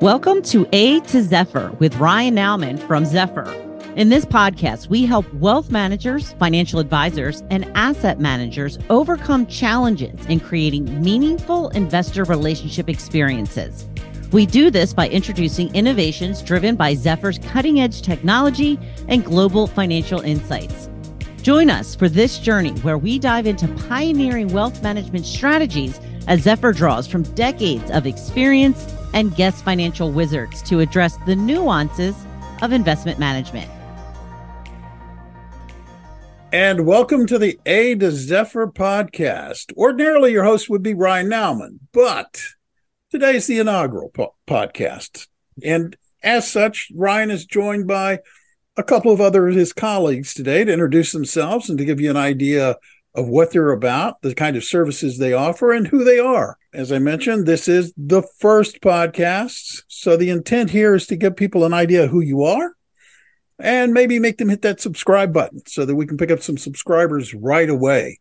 Welcome 0.00 0.42
to 0.42 0.66
A 0.72 1.00
to 1.00 1.22
Zephyr 1.22 1.72
with 1.78 1.96
Ryan 1.96 2.36
Nauman 2.36 2.78
from 2.86 3.04
Zephyr. 3.04 3.50
In 3.96 4.08
this 4.08 4.24
podcast, 4.24 4.88
we 4.88 5.06
help 5.06 5.32
wealth 5.34 5.70
managers, 5.70 6.32
financial 6.34 6.78
advisors, 6.78 7.42
and 7.50 7.70
asset 7.74 8.20
managers 8.20 8.78
overcome 8.90 9.46
challenges 9.46 10.24
in 10.26 10.38
creating 10.40 11.02
meaningful 11.02 11.70
investor 11.70 12.24
relationship 12.24 12.88
experiences. 12.88 13.88
We 14.30 14.46
do 14.46 14.70
this 14.70 14.94
by 14.94 15.08
introducing 15.08 15.74
innovations 15.74 16.42
driven 16.42 16.76
by 16.76 16.94
Zephyr's 16.94 17.38
cutting 17.38 17.80
edge 17.80 18.02
technology 18.02 18.78
and 19.08 19.24
global 19.24 19.66
financial 19.66 20.20
insights. 20.20 20.88
Join 21.42 21.70
us 21.70 21.96
for 21.96 22.08
this 22.08 22.38
journey 22.38 22.70
where 22.82 22.96
we 22.96 23.18
dive 23.18 23.48
into 23.48 23.66
pioneering 23.88 24.52
wealth 24.52 24.80
management 24.80 25.26
strategies 25.26 25.98
as 26.28 26.42
Zephyr 26.42 26.72
draws 26.72 27.08
from 27.08 27.24
decades 27.34 27.90
of 27.90 28.06
experience 28.06 28.94
and 29.12 29.34
guest 29.34 29.64
financial 29.64 30.12
wizards 30.12 30.62
to 30.62 30.78
address 30.78 31.16
the 31.26 31.34
nuances 31.34 32.14
of 32.62 32.70
investment 32.70 33.18
management. 33.18 33.68
And 36.52 36.86
welcome 36.86 37.26
to 37.26 37.40
the 37.40 37.58
A 37.66 37.96
to 37.96 38.12
Zephyr 38.12 38.68
podcast. 38.68 39.76
Ordinarily, 39.76 40.30
your 40.30 40.44
host 40.44 40.70
would 40.70 40.84
be 40.84 40.94
Ryan 40.94 41.28
Nauman, 41.28 41.78
but 41.92 42.40
today's 43.10 43.48
the 43.48 43.58
inaugural 43.58 44.10
po- 44.10 44.36
podcast. 44.46 45.26
And 45.64 45.96
as 46.22 46.48
such, 46.48 46.92
Ryan 46.94 47.32
is 47.32 47.46
joined 47.46 47.88
by 47.88 48.20
a 48.76 48.82
couple 48.82 49.12
of 49.12 49.20
other 49.20 49.48
of 49.48 49.54
his 49.54 49.72
colleagues 49.72 50.32
today 50.34 50.64
to 50.64 50.72
introduce 50.72 51.12
themselves 51.12 51.68
and 51.68 51.78
to 51.78 51.84
give 51.84 52.00
you 52.00 52.10
an 52.10 52.16
idea 52.16 52.76
of 53.14 53.28
what 53.28 53.50
they're 53.50 53.72
about, 53.72 54.22
the 54.22 54.34
kind 54.34 54.56
of 54.56 54.64
services 54.64 55.18
they 55.18 55.34
offer, 55.34 55.72
and 55.72 55.86
who 55.86 56.02
they 56.02 56.18
are. 56.18 56.56
As 56.72 56.90
I 56.90 56.98
mentioned, 56.98 57.44
this 57.44 57.68
is 57.68 57.92
the 57.96 58.22
first 58.38 58.80
podcast. 58.80 59.82
So 59.88 60.16
the 60.16 60.30
intent 60.30 60.70
here 60.70 60.94
is 60.94 61.06
to 61.08 61.16
give 61.16 61.36
people 61.36 61.64
an 61.64 61.74
idea 61.74 62.06
who 62.06 62.20
you 62.20 62.44
are 62.44 62.74
and 63.58 63.92
maybe 63.92 64.18
make 64.18 64.38
them 64.38 64.48
hit 64.48 64.62
that 64.62 64.80
subscribe 64.80 65.32
button 65.32 65.60
so 65.66 65.84
that 65.84 65.94
we 65.94 66.06
can 66.06 66.16
pick 66.16 66.30
up 66.30 66.40
some 66.40 66.56
subscribers 66.56 67.34
right 67.34 67.68
away. 67.68 68.18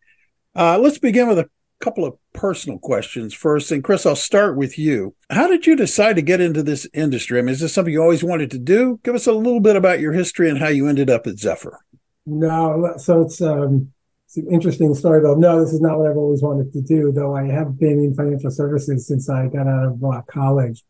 Uh, 0.53 0.77
let's 0.77 0.99
begin 0.99 1.29
with 1.29 1.39
a 1.39 1.49
couple 1.81 2.05
of 2.05 2.15
personal 2.33 2.79
questions 2.79 3.33
first. 3.33 3.71
And 3.71 3.83
Chris, 3.83 4.05
I'll 4.05 4.15
start 4.15 4.55
with 4.55 4.77
you. 4.77 5.15
How 5.29 5.47
did 5.47 5.67
you 5.67 5.75
decide 5.75 6.15
to 6.15 6.21
get 6.21 6.41
into 6.41 6.63
this 6.63 6.87
industry? 6.93 7.39
I 7.39 7.41
mean, 7.41 7.53
is 7.53 7.59
this 7.59 7.73
something 7.73 7.93
you 7.93 8.01
always 8.01 8.23
wanted 8.23 8.51
to 8.51 8.59
do? 8.59 8.99
Give 9.03 9.15
us 9.15 9.27
a 9.27 9.33
little 9.33 9.59
bit 9.59 9.75
about 9.75 9.99
your 9.99 10.13
history 10.13 10.49
and 10.49 10.59
how 10.59 10.69
you 10.69 10.87
ended 10.87 11.09
up 11.09 11.27
at 11.27 11.39
Zephyr. 11.39 11.79
No, 12.25 12.93
so 12.97 13.21
it's 13.21 13.41
um, 13.41 13.91
it's 14.25 14.37
an 14.37 14.47
interesting 14.49 14.93
story, 14.93 15.21
though. 15.21 15.35
No, 15.35 15.59
this 15.59 15.73
is 15.73 15.81
not 15.81 15.97
what 15.97 16.09
I've 16.09 16.17
always 16.17 16.41
wanted 16.41 16.71
to 16.73 16.81
do, 16.81 17.11
though 17.11 17.35
I 17.35 17.47
have 17.47 17.77
been 17.77 17.99
in 17.99 18.13
financial 18.13 18.51
services 18.51 19.07
since 19.07 19.29
I 19.29 19.47
got 19.47 19.67
out 19.67 19.85
of 19.85 20.03
uh, 20.03 20.21
college. 20.27 20.83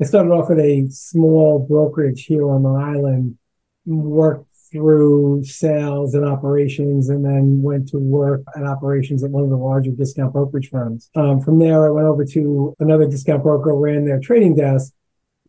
I 0.00 0.04
started 0.04 0.30
off 0.30 0.50
at 0.50 0.58
a 0.60 0.88
small 0.88 1.58
brokerage 1.58 2.24
here 2.24 2.48
on 2.48 2.62
Long 2.62 2.80
Island, 2.80 3.38
worked 3.84 4.47
through 4.70 5.44
sales 5.44 6.14
and 6.14 6.24
operations, 6.24 7.08
and 7.08 7.24
then 7.24 7.62
went 7.62 7.88
to 7.88 7.98
work 7.98 8.42
at 8.56 8.64
operations 8.64 9.24
at 9.24 9.30
one 9.30 9.44
of 9.44 9.50
the 9.50 9.56
larger 9.56 9.90
discount 9.90 10.32
brokerage 10.32 10.68
firms. 10.70 11.10
Um, 11.14 11.40
from 11.40 11.58
there, 11.58 11.86
I 11.86 11.90
went 11.90 12.06
over 12.06 12.24
to 12.24 12.74
another 12.78 13.06
discount 13.06 13.42
broker, 13.42 13.74
ran 13.74 14.04
their 14.04 14.20
trading 14.20 14.56
desk, 14.56 14.92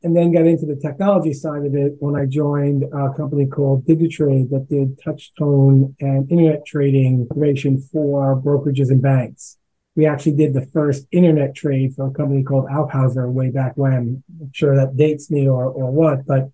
and 0.03 0.15
then 0.15 0.31
got 0.31 0.45
into 0.45 0.65
the 0.65 0.75
technology 0.77 1.33
side 1.33 1.65
of 1.65 1.75
it 1.75 1.93
when 1.99 2.15
I 2.15 2.25
joined 2.25 2.83
a 2.83 3.13
company 3.13 3.47
called 3.47 3.85
Digitrade 3.85 4.49
that 4.49 4.67
did 4.69 4.99
touch 5.03 5.33
tone 5.37 5.95
and 5.99 6.31
internet 6.31 6.65
trading 6.65 7.21
information 7.21 7.81
for 7.91 8.41
brokerages 8.41 8.89
and 8.89 9.01
banks. 9.01 9.57
We 9.95 10.05
actually 10.05 10.35
did 10.35 10.53
the 10.53 10.65
first 10.67 11.05
internet 11.11 11.55
trade 11.55 11.95
for 11.95 12.07
a 12.07 12.11
company 12.11 12.43
called 12.43 12.67
Aufhauser 12.67 13.29
way 13.29 13.49
back 13.49 13.73
when. 13.75 14.23
I'm 14.39 14.51
sure 14.53 14.75
that 14.75 14.95
dates 14.95 15.29
me 15.29 15.49
or, 15.49 15.65
or 15.65 15.91
what, 15.91 16.25
but 16.25 16.49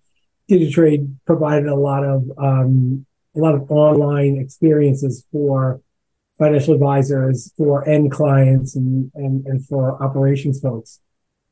Digitrade 0.50 1.14
provided 1.26 1.66
a 1.66 1.74
lot 1.74 2.04
of 2.04 2.30
um, 2.38 3.06
a 3.34 3.38
lot 3.38 3.54
of 3.54 3.70
online 3.70 4.36
experiences 4.36 5.24
for 5.32 5.80
financial 6.38 6.74
advisors, 6.74 7.52
for 7.56 7.88
end 7.88 8.12
clients, 8.12 8.76
and 8.76 9.10
and, 9.14 9.46
and 9.46 9.66
for 9.66 10.02
operations 10.02 10.60
folks 10.60 11.00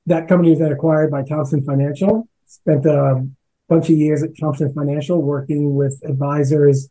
that 0.06 0.28
company 0.28 0.50
was 0.50 0.58
then 0.58 0.72
acquired 0.72 1.10
by 1.10 1.22
Thomson 1.22 1.62
Financial. 1.62 2.28
Spent 2.46 2.84
a 2.86 3.26
bunch 3.68 3.88
of 3.88 3.96
years 3.96 4.22
at 4.22 4.30
Thomson 4.38 4.72
Financial 4.72 5.20
working 5.20 5.74
with 5.74 6.00
advisors 6.04 6.88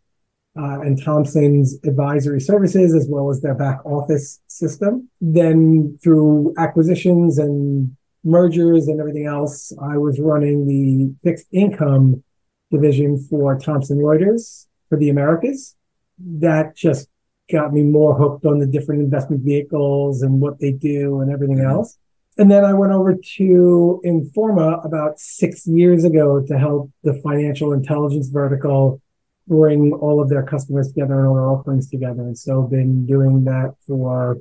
uh, 0.58 0.82
and 0.82 1.02
Thomson's 1.02 1.78
advisory 1.84 2.42
services 2.42 2.94
as 2.94 3.08
well 3.10 3.30
as 3.30 3.42
their 3.42 3.56
back 3.56 3.86
office 3.86 4.40
system. 4.48 5.10
Then 5.22 5.98
through 6.04 6.54
acquisitions 6.58 7.38
and 7.38 7.96
mergers 8.24 8.88
and 8.88 9.00
everything 9.00 9.26
else, 9.26 9.74
I 9.82 9.98
was 9.98 10.20
running 10.20 10.68
the 10.68 11.14
fixed 11.24 11.48
income 11.52 12.24
division 12.72 13.20
for 13.30 13.58
Thomson 13.60 14.00
Reuters 14.00 14.66
for 14.90 14.98
the 14.98 15.10
Americas. 15.10 15.76
That 16.18 16.76
just 16.76 17.10
got 17.52 17.74
me 17.74 17.84
more 17.84 18.16
hooked 18.16 18.46
on 18.46 18.60
the 18.60 18.68
different 18.68 19.02
investment 19.02 19.44
vehicles 19.44 20.22
and 20.22 20.40
what 20.40 20.60
they 20.60 20.72
do 20.72 21.20
and 21.22 21.32
everything 21.32 21.58
mm-hmm. 21.58 21.72
else. 21.72 21.98
And 22.38 22.50
then 22.50 22.66
I 22.66 22.74
went 22.74 22.94
over 22.94 23.16
to 23.16 24.02
Informa 24.04 24.84
about 24.86 25.20
six 25.20 25.68
years 25.68 26.04
ago 26.04 26.44
to 26.48 26.58
help 26.58 26.92
the 27.04 27.14
financial 27.22 27.74
intelligence 27.74 28.30
vertical 28.30 29.02
bring 29.48 29.92
all 29.94 30.22
of 30.22 30.30
their 30.30 30.44
customers 30.44 30.88
together 30.88 31.20
and 31.20 31.28
all 31.28 31.36
their 31.36 31.48
offerings 31.48 31.90
together. 31.90 32.22
And 32.22 32.38
so 32.38 32.64
I've 32.64 32.72
been 32.72 33.06
doing 33.06 33.44
that 33.44 33.76
for, 33.86 34.38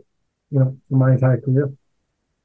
you 0.51 0.61
know, 0.61 0.77
for 0.89 0.97
my 0.97 1.13
entire 1.13 1.41
career. 1.41 1.73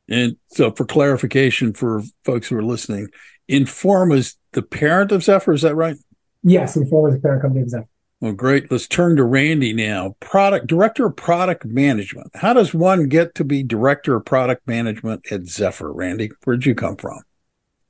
And 0.09 0.37
so 0.47 0.71
for 0.71 0.85
clarification 0.85 1.73
for 1.73 2.01
folks 2.23 2.47
who 2.47 2.57
are 2.57 2.63
listening, 2.63 3.07
Informa 3.49 4.17
is 4.17 4.35
the 4.53 4.61
parent 4.61 5.11
of 5.11 5.23
Zephyr, 5.23 5.53
is 5.53 5.61
that 5.61 5.75
right? 5.75 5.97
Yes, 6.43 6.77
Informa 6.77 7.09
is 7.09 7.15
the 7.15 7.21
parent 7.21 7.41
company 7.41 7.63
of 7.63 7.69
Zephyr. 7.69 7.87
Well, 8.19 8.33
great. 8.33 8.71
Let's 8.71 8.87
turn 8.87 9.15
to 9.17 9.23
Randy 9.23 9.73
now. 9.73 10.15
Product 10.19 10.65
director 10.65 11.05
of 11.05 11.15
product 11.15 11.65
management. 11.65 12.31
How 12.33 12.53
does 12.53 12.73
one 12.73 13.09
get 13.09 13.35
to 13.35 13.43
be 13.43 13.61
director 13.61 14.15
of 14.15 14.25
product 14.25 14.67
management 14.67 15.31
at 15.31 15.45
Zephyr? 15.45 15.93
Randy, 15.93 16.31
where'd 16.43 16.65
you 16.65 16.73
come 16.73 16.95
from? 16.95 17.21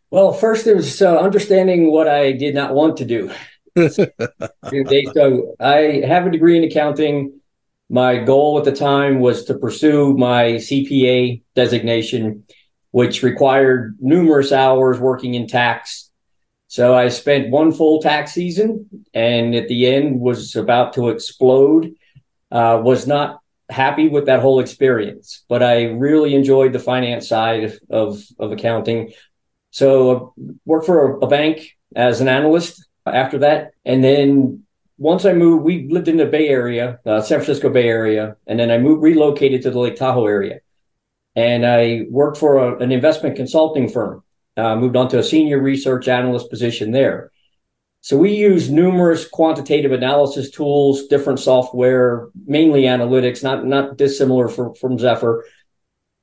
Well, 0.09 0.33
first 0.33 0.67
it 0.67 0.75
was 0.75 1.01
uh, 1.01 1.17
understanding 1.17 1.91
what 1.91 2.09
I 2.09 2.33
did 2.33 2.55
not 2.55 2.73
want 2.73 2.97
to 2.97 3.05
do. 3.05 3.31
so 3.89 5.55
I 5.59 6.03
have 6.05 6.27
a 6.27 6.31
degree 6.31 6.57
in 6.57 6.63
accounting. 6.63 7.36
My 7.89 8.17
goal 8.17 8.57
at 8.57 8.65
the 8.65 8.75
time 8.75 9.19
was 9.19 9.45
to 9.45 9.57
pursue 9.57 10.15
my 10.17 10.53
CPA 10.53 11.41
designation, 11.55 12.43
which 12.91 13.23
required 13.23 13.95
numerous 13.99 14.51
hours 14.51 14.99
working 14.99 15.35
in 15.35 15.47
tax 15.47 16.07
so 16.67 16.93
I 16.93 17.07
spent 17.07 17.49
one 17.49 17.71
full 17.71 18.01
tax 18.01 18.33
season 18.33 19.05
and 19.13 19.55
at 19.55 19.67
the 19.67 19.87
end 19.87 20.19
was 20.19 20.55
about 20.55 20.93
to 20.93 21.09
explode. 21.09 21.93
Uh, 22.49 22.81
was 22.81 23.05
not 23.05 23.41
happy 23.69 24.07
with 24.07 24.27
that 24.27 24.39
whole 24.39 24.61
experience, 24.61 25.43
but 25.49 25.61
I 25.61 25.83
really 25.83 26.33
enjoyed 26.33 26.71
the 26.71 26.79
finance 26.79 27.27
side 27.27 27.77
of, 27.89 28.23
of 28.39 28.53
accounting. 28.53 29.11
So 29.71 30.33
I 30.37 30.53
worked 30.63 30.85
for 30.85 31.17
a, 31.17 31.25
a 31.25 31.27
bank 31.27 31.75
as 31.93 32.21
an 32.21 32.29
analyst 32.29 32.85
after 33.05 33.39
that. 33.39 33.71
And 33.83 34.01
then 34.01 34.63
once 34.97 35.25
I 35.25 35.33
moved, 35.33 35.63
we 35.63 35.87
lived 35.89 36.07
in 36.07 36.17
the 36.17 36.25
Bay 36.25 36.47
Area, 36.47 36.99
uh, 37.05 37.21
San 37.21 37.39
Francisco 37.39 37.69
Bay 37.69 37.87
Area, 37.87 38.35
and 38.47 38.59
then 38.59 38.71
I 38.71 38.77
moved, 38.77 39.03
relocated 39.03 39.61
to 39.63 39.71
the 39.71 39.79
Lake 39.79 39.95
Tahoe 39.95 40.25
area. 40.25 40.59
And 41.35 41.65
I 41.65 42.05
worked 42.09 42.37
for 42.37 42.57
a, 42.57 42.77
an 42.79 42.91
investment 42.91 43.35
consulting 43.35 43.89
firm 43.89 44.23
uh, 44.57 44.75
moved 44.75 44.95
on 44.95 45.07
to 45.09 45.19
a 45.19 45.23
senior 45.23 45.59
research 45.59 46.07
analyst 46.07 46.49
position 46.49 46.91
there. 46.91 47.31
So 48.01 48.17
we 48.17 48.33
use 48.33 48.69
numerous 48.69 49.27
quantitative 49.27 49.91
analysis 49.91 50.49
tools, 50.49 51.07
different 51.07 51.39
software, 51.39 52.29
mainly 52.45 52.83
analytics, 52.83 53.43
not 53.43 53.65
not 53.65 53.97
dissimilar 53.97 54.47
from, 54.47 54.73
from 54.75 54.97
Zephyr. 54.97 55.45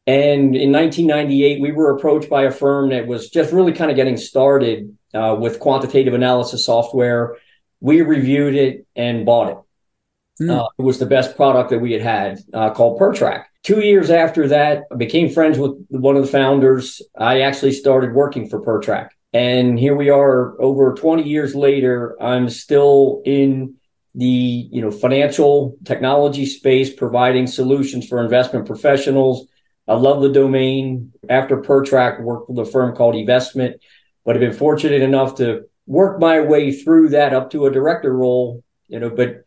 And 0.06 0.54
in 0.54 0.72
1998, 0.72 1.60
we 1.60 1.72
were 1.72 1.96
approached 1.96 2.28
by 2.28 2.44
a 2.44 2.50
firm 2.50 2.90
that 2.90 3.06
was 3.06 3.30
just 3.30 3.52
really 3.52 3.72
kind 3.72 3.90
of 3.90 3.96
getting 3.96 4.16
started 4.16 4.96
uh, 5.14 5.36
with 5.38 5.60
quantitative 5.60 6.14
analysis 6.14 6.66
software. 6.66 7.36
We 7.84 8.00
reviewed 8.00 8.54
it 8.54 8.86
and 8.96 9.26
bought 9.26 9.50
it. 9.50 10.42
Mm. 10.42 10.58
Uh, 10.58 10.68
it 10.78 10.82
was 10.82 10.98
the 10.98 11.04
best 11.04 11.36
product 11.36 11.68
that 11.68 11.80
we 11.80 11.92
had 11.92 12.00
had 12.00 12.38
uh, 12.54 12.70
called 12.70 12.98
PerTrac. 12.98 13.44
Two 13.62 13.80
years 13.80 14.08
after 14.08 14.48
that, 14.48 14.84
I 14.90 14.94
became 14.94 15.28
friends 15.28 15.58
with 15.58 15.72
one 15.90 16.16
of 16.16 16.22
the 16.22 16.32
founders. 16.32 17.02
I 17.14 17.42
actually 17.42 17.72
started 17.72 18.14
working 18.14 18.48
for 18.48 18.62
PerTrac. 18.62 19.10
And 19.34 19.78
here 19.78 19.94
we 19.94 20.08
are 20.08 20.58
over 20.62 20.94
20 20.94 21.24
years 21.24 21.54
later. 21.54 22.16
I'm 22.22 22.48
still 22.48 23.20
in 23.26 23.74
the 24.14 24.68
you 24.72 24.80
know 24.80 24.90
financial 24.90 25.76
technology 25.84 26.46
space 26.46 26.90
providing 26.90 27.46
solutions 27.46 28.08
for 28.08 28.24
investment 28.24 28.64
professionals. 28.64 29.46
I 29.86 29.92
love 29.92 30.22
the 30.22 30.32
domain. 30.32 31.12
After 31.28 31.60
PerTrac, 31.60 32.22
worked 32.22 32.48
with 32.48 32.66
a 32.66 32.70
firm 32.70 32.96
called 32.96 33.14
Investment, 33.14 33.76
but 34.24 34.36
I've 34.36 34.40
been 34.40 34.54
fortunate 34.54 35.02
enough 35.02 35.34
to 35.34 35.68
work 35.86 36.20
my 36.20 36.40
way 36.40 36.72
through 36.72 37.10
that 37.10 37.34
up 37.34 37.50
to 37.50 37.66
a 37.66 37.70
director 37.70 38.12
role. 38.12 38.62
You 38.88 39.00
know, 39.00 39.10
but 39.10 39.44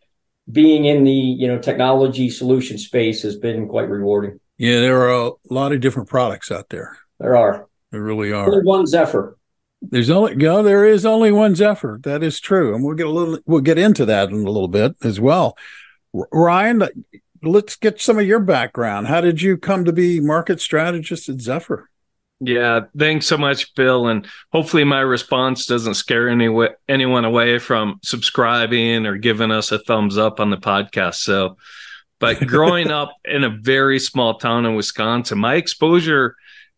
being 0.52 0.86
in 0.86 1.04
the 1.04 1.12
you 1.12 1.48
know 1.48 1.60
technology 1.60 2.30
solution 2.30 2.78
space 2.78 3.22
has 3.24 3.36
been 3.36 3.68
quite 3.68 3.90
rewarding. 3.90 4.40
Yeah, 4.58 4.80
there 4.80 5.02
are 5.02 5.28
a 5.28 5.32
lot 5.50 5.72
of 5.72 5.82
different 5.82 6.10
products 6.10 6.52
out 6.52 6.70
there. 6.70 6.98
There 7.20 7.36
are. 7.36 7.68
There 7.92 8.02
really 8.02 8.32
are. 8.32 8.48
Only 8.48 8.66
one 8.66 8.88
Zephyr. 8.88 9.38
There's 9.82 10.10
only 10.10 10.32
you 10.32 10.38
know, 10.38 10.64
there 10.64 10.86
is 10.86 11.06
only 11.06 11.32
one 11.32 11.56
Zephyr. 11.56 12.00
That 12.04 12.24
is 12.24 12.40
true, 12.40 12.74
and 12.74 12.84
we'll 12.84 12.96
get 12.96 13.08
a 13.08 13.12
little 13.12 13.40
we'll 13.46 13.62
get 13.62 13.78
into 13.78 14.06
that 14.06 14.30
in 14.30 14.36
a 14.36 14.52
little 14.52 14.68
bit 14.68 14.96
as 15.04 15.20
well. 15.20 15.58
Ryan, 16.14 16.84
let's 17.44 17.76
get 17.76 18.02
some 18.02 18.18
of 18.18 18.26
your 18.26 18.40
background. 18.40 19.08
How 19.08 19.22
did 19.22 19.42
you 19.42 19.58
come 19.58 19.86
to 19.86 19.94
be 19.94 20.20
market 20.20 20.60
strategist 20.60 21.30
at 21.30 21.42
Zephyr? 21.42 21.90
Yeah, 22.40 22.82
thanks 22.96 23.26
so 23.26 23.38
much, 23.38 23.74
Bill. 23.74 24.08
And 24.08 24.28
hopefully, 24.52 24.84
my 24.84 25.00
response 25.00 25.66
doesn't 25.66 25.96
scare 25.96 26.30
any, 26.30 26.56
anyone 26.88 27.26
away 27.26 27.58
from 27.58 28.00
subscribing 28.04 29.08
or 29.08 29.18
giving 29.18 29.52
us 29.52 29.72
a 29.72 29.80
thumbs 29.80 30.18
up 30.18 30.40
on 30.40 30.52
the 30.52 30.58
podcast. 30.58 31.16
So, 31.16 31.58
but 32.20 32.40
growing 32.48 32.92
up 32.92 33.14
in 33.26 33.44
a 33.44 33.50
very 33.50 34.00
small 34.00 34.38
town 34.38 34.66
in 34.68 34.76
Wisconsin, 34.76 35.40
my 35.40 35.56
exposure 35.56 36.36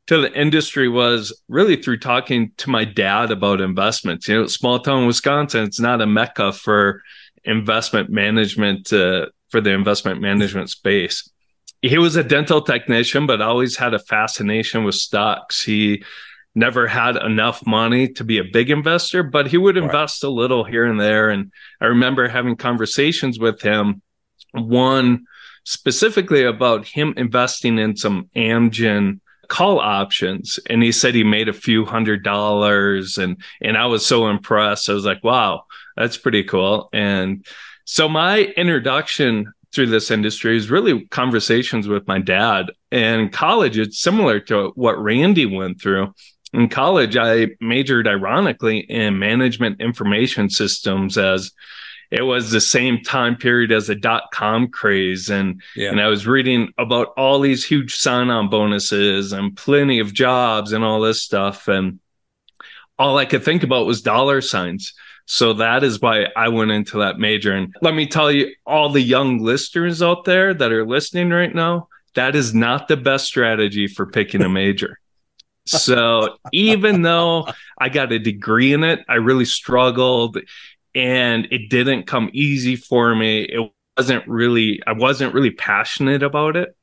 to 0.08 0.22
the 0.22 0.34
industry 0.34 0.88
was 0.88 1.38
really 1.50 1.76
through 1.76 2.00
talking 2.00 2.52
to 2.58 2.70
my 2.70 2.86
dad 2.86 3.30
about 3.30 3.60
investments. 3.60 4.30
You 4.30 4.36
know, 4.42 4.48
small 4.48 4.80
town 4.80 5.08
Wisconsin, 5.08 5.66
it's 5.66 5.80
not 5.80 6.02
a 6.02 6.08
mecca 6.08 6.54
for 6.54 7.02
investment 7.44 8.10
management, 8.10 8.94
uh, 8.94 9.26
for 9.50 9.60
the 9.60 9.72
investment 9.72 10.22
management 10.22 10.70
space 10.70 11.30
he 11.82 11.98
was 11.98 12.16
a 12.16 12.24
dental 12.24 12.62
technician, 12.62 13.26
but 13.26 13.42
always 13.42 13.78
had 13.78 13.94
a 13.94 14.00
fascination 14.00 14.84
with 14.84 14.96
stocks. 14.96 15.64
He 15.64 16.04
never 16.56 16.88
had 16.88 17.16
enough 17.16 17.66
money 17.66 18.08
to 18.08 18.24
be 18.24 18.38
a 18.38 18.44
big 18.44 18.70
investor, 18.70 19.24
but 19.24 19.48
he 19.48 19.58
would 19.58 19.78
invest 19.78 20.24
right. 20.24 20.30
a 20.30 20.32
little 20.32 20.64
here 20.64 20.86
and 20.86 21.00
there. 21.00 21.30
And 21.30 21.52
I 21.80 21.86
remember 21.86 22.28
having 22.28 22.56
conversations 22.56 23.40
with 23.40 23.62
him, 23.62 24.02
one 24.52 25.26
specifically 25.64 26.44
about 26.44 26.86
him 26.86 27.14
investing 27.16 27.78
in 27.78 27.96
some 27.96 28.30
Amgen 28.36 29.20
call 29.48 29.80
options. 29.80 30.60
And 30.70 30.84
he 30.84 30.92
said 30.92 31.16
he 31.16 31.24
made 31.24 31.50
a 31.50 31.54
few 31.54 31.86
hundred 31.86 32.24
dollars. 32.24 33.18
And, 33.18 33.42
and 33.62 33.78
I 33.78 33.86
was 33.86 34.06
so 34.06 34.28
impressed. 34.28 34.90
I 34.90 34.94
was 34.94 35.06
like, 35.06 35.24
wow, 35.24 35.64
that's 35.96 36.18
pretty 36.18 36.44
cool. 36.44 36.90
And 36.94 37.46
so 37.86 38.10
my 38.10 38.42
introduction 38.42 39.54
through 39.74 39.88
this 39.88 40.12
industry 40.12 40.58
is 40.58 40.72
really 40.72 41.06
conversations 41.08 41.88
with 41.88 42.08
my 42.08 42.20
dad. 42.20 42.72
And 42.92 43.32
college, 43.32 43.78
it's 43.78 44.00
similar 44.00 44.40
to 44.42 44.72
what 44.76 45.02
Randy 45.02 45.46
went 45.46 45.80
through. 45.82 46.14
In 46.54 46.70
college, 46.70 47.16
I 47.16 47.50
majored 47.62 48.08
ironically 48.08 48.80
in 48.80 49.20
management 49.20 49.80
information 49.80 50.50
systems 50.50 51.18
as 51.18 51.52
it 52.10 52.24
was 52.24 52.50
the 52.50 52.60
same 52.60 53.04
time 53.04 53.36
period 53.36 53.72
as 53.72 53.86
the 53.86 53.94
dot 53.94 54.24
com 54.34 54.70
craze. 54.70 55.30
And, 55.30 55.62
yeah. 55.76 55.92
and 55.92 56.02
I 56.02 56.08
was 56.08 56.26
reading 56.26 56.74
about 56.80 57.10
all 57.16 57.40
these 57.40 57.64
huge 57.64 57.96
sign 57.96 58.32
on 58.32 58.50
bonuses 58.50 59.32
and 59.32 59.56
plenty 59.56 60.00
of 60.00 60.12
jobs 60.12 60.72
and 60.72 60.84
all 60.84 61.02
this 61.02 61.22
stuff. 61.22 61.68
And 61.68 62.00
all 62.98 63.20
I 63.20 63.26
could 63.26 63.44
think 63.44 63.62
about 63.62 63.86
was 63.86 64.02
dollar 64.02 64.42
signs. 64.42 64.96
So 65.32 65.54
that 65.54 65.84
is 65.84 66.02
why 66.02 66.26
I 66.36 66.48
went 66.48 66.72
into 66.72 66.98
that 66.98 67.20
major. 67.20 67.54
And 67.54 67.76
let 67.84 67.94
me 67.94 68.08
tell 68.08 68.32
you, 68.32 68.52
all 68.66 68.90
the 68.90 69.00
young 69.00 69.38
listeners 69.38 70.02
out 70.02 70.26
there 70.26 70.56
that 70.56 70.72
are 70.72 70.88
listening 70.88 71.30
right 71.30 71.54
now, 71.54 71.88
that 72.16 72.36
is 72.36 72.56
not 72.56 72.88
the 72.88 72.98
best 72.98 73.28
strategy 73.28 73.86
for 73.86 74.08
picking 74.08 74.42
a 74.42 74.50
major. 74.50 74.98
so 75.68 76.40
even 76.52 77.04
though 77.04 77.46
I 77.80 77.90
got 77.90 78.12
a 78.12 78.18
degree 78.18 78.74
in 78.74 78.84
it, 78.84 79.02
I 79.08 79.16
really 79.16 79.46
struggled 79.46 80.40
and 80.96 81.48
it 81.52 81.70
didn't 81.70 82.08
come 82.08 82.32
easy 82.34 82.76
for 82.76 83.14
me. 83.14 83.44
It 83.44 83.72
wasn't 83.98 84.28
really, 84.28 84.82
I 84.88 84.94
wasn't 84.94 85.36
really 85.36 85.52
passionate 85.52 86.24
about 86.24 86.58
it. 86.58 86.76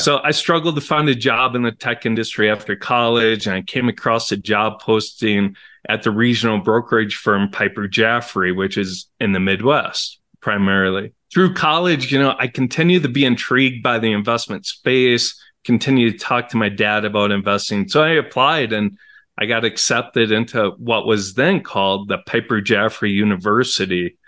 So 0.00 0.20
I 0.22 0.30
struggled 0.30 0.74
to 0.76 0.80
find 0.80 1.08
a 1.08 1.14
job 1.14 1.54
in 1.54 1.62
the 1.62 1.72
tech 1.72 2.06
industry 2.06 2.50
after 2.50 2.74
college 2.76 3.46
and 3.46 3.56
I 3.56 3.62
came 3.62 3.88
across 3.88 4.32
a 4.32 4.36
job 4.36 4.80
posting 4.80 5.56
at 5.88 6.02
the 6.02 6.10
regional 6.10 6.58
brokerage 6.58 7.16
firm 7.16 7.50
Piper 7.50 7.88
Jaffray, 7.88 8.54
which 8.56 8.78
is 8.78 9.08
in 9.20 9.32
the 9.32 9.40
Midwest 9.40 10.18
primarily. 10.40 11.12
Through 11.32 11.54
college, 11.54 12.12
you 12.12 12.18
know, 12.18 12.34
I 12.38 12.46
continued 12.46 13.02
to 13.04 13.08
be 13.08 13.24
intrigued 13.24 13.82
by 13.82 13.98
the 13.98 14.12
investment 14.12 14.66
space, 14.66 15.40
continue 15.64 16.10
to 16.10 16.18
talk 16.18 16.48
to 16.50 16.56
my 16.56 16.68
dad 16.68 17.04
about 17.04 17.30
investing. 17.30 17.88
So 17.88 18.02
I 18.02 18.10
applied 18.10 18.72
and 18.72 18.98
I 19.38 19.46
got 19.46 19.64
accepted 19.64 20.30
into 20.30 20.70
what 20.78 21.06
was 21.06 21.34
then 21.34 21.62
called 21.62 22.08
the 22.08 22.18
Piper 22.18 22.60
Jaffray 22.60 23.12
University. 23.12 24.18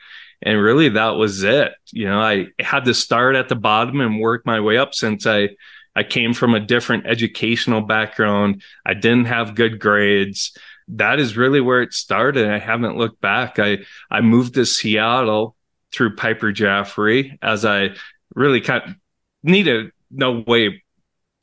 And 0.45 0.63
really 0.63 0.91
that 0.91 1.17
was 1.17 1.43
it. 1.43 1.73
You 1.91 2.07
know, 2.07 2.21
I 2.21 2.49
had 2.61 2.85
to 2.85 2.95
start 2.95 3.35
at 3.35 3.49
the 3.49 3.57
bottom 3.57 4.01
and 4.01 4.21
work 4.21 4.47
my 4.47 4.61
way 4.61 4.77
up 4.79 4.95
since 4.95 5.27
I 5.27 5.51
I 5.97 6.03
came 6.03 6.35
from 6.35 6.55
a 6.55 6.61
different 6.61 7.07
educational 7.07 7.81
background. 7.81 8.63
I 8.85 8.95
didn't 8.95 9.27
have 9.27 9.55
good 9.55 9.79
grades 9.79 10.57
that 10.89 11.19
is 11.19 11.37
really 11.37 11.61
where 11.61 11.83
it 11.83 11.93
started. 11.93 12.49
I 12.49 12.59
haven't 12.59 12.97
looked 12.97 13.21
back. 13.21 13.59
I 13.59 13.79
I 14.11 14.21
moved 14.21 14.55
to 14.55 14.67
Seattle 14.67 15.57
through 15.93 16.17
Piper 16.17 16.53
Jaffray 16.53 17.39
as 17.43 17.65
I 17.65 17.91
really 18.35 18.61
kind 18.61 18.85
of 18.85 18.95
needed 19.43 19.93
no 20.11 20.45
way 20.47 20.83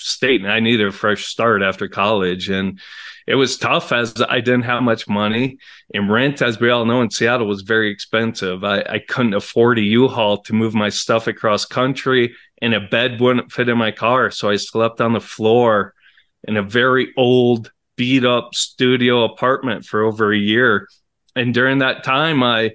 state 0.01 0.41
and 0.41 0.51
I 0.51 0.59
needed 0.59 0.87
a 0.87 0.91
fresh 0.91 1.25
start 1.25 1.61
after 1.61 1.87
college. 1.87 2.49
And 2.49 2.79
it 3.27 3.35
was 3.35 3.57
tough 3.57 3.91
as 3.91 4.13
I 4.27 4.41
didn't 4.41 4.63
have 4.63 4.83
much 4.83 5.07
money. 5.07 5.57
And 5.93 6.11
rent, 6.11 6.41
as 6.41 6.59
we 6.59 6.69
all 6.69 6.85
know 6.85 7.01
in 7.01 7.11
Seattle, 7.11 7.47
was 7.47 7.61
very 7.61 7.91
expensive. 7.91 8.63
I, 8.63 8.81
I 8.81 8.99
couldn't 8.99 9.33
afford 9.33 9.77
a 9.77 9.83
U-Haul 9.83 10.41
to 10.43 10.53
move 10.53 10.73
my 10.73 10.89
stuff 10.89 11.27
across 11.27 11.65
country 11.65 12.35
and 12.61 12.73
a 12.73 12.81
bed 12.81 13.19
wouldn't 13.19 13.51
fit 13.51 13.69
in 13.69 13.77
my 13.77 13.91
car. 13.91 14.31
So 14.31 14.49
I 14.49 14.55
slept 14.55 15.01
on 15.01 15.13
the 15.13 15.19
floor 15.21 15.93
in 16.43 16.57
a 16.57 16.63
very 16.63 17.13
old 17.17 17.71
beat 17.95 18.25
up 18.25 18.55
studio 18.55 19.23
apartment 19.23 19.85
for 19.85 20.03
over 20.03 20.33
a 20.33 20.37
year. 20.37 20.87
And 21.35 21.53
during 21.53 21.79
that 21.79 22.03
time, 22.03 22.43
I 22.43 22.71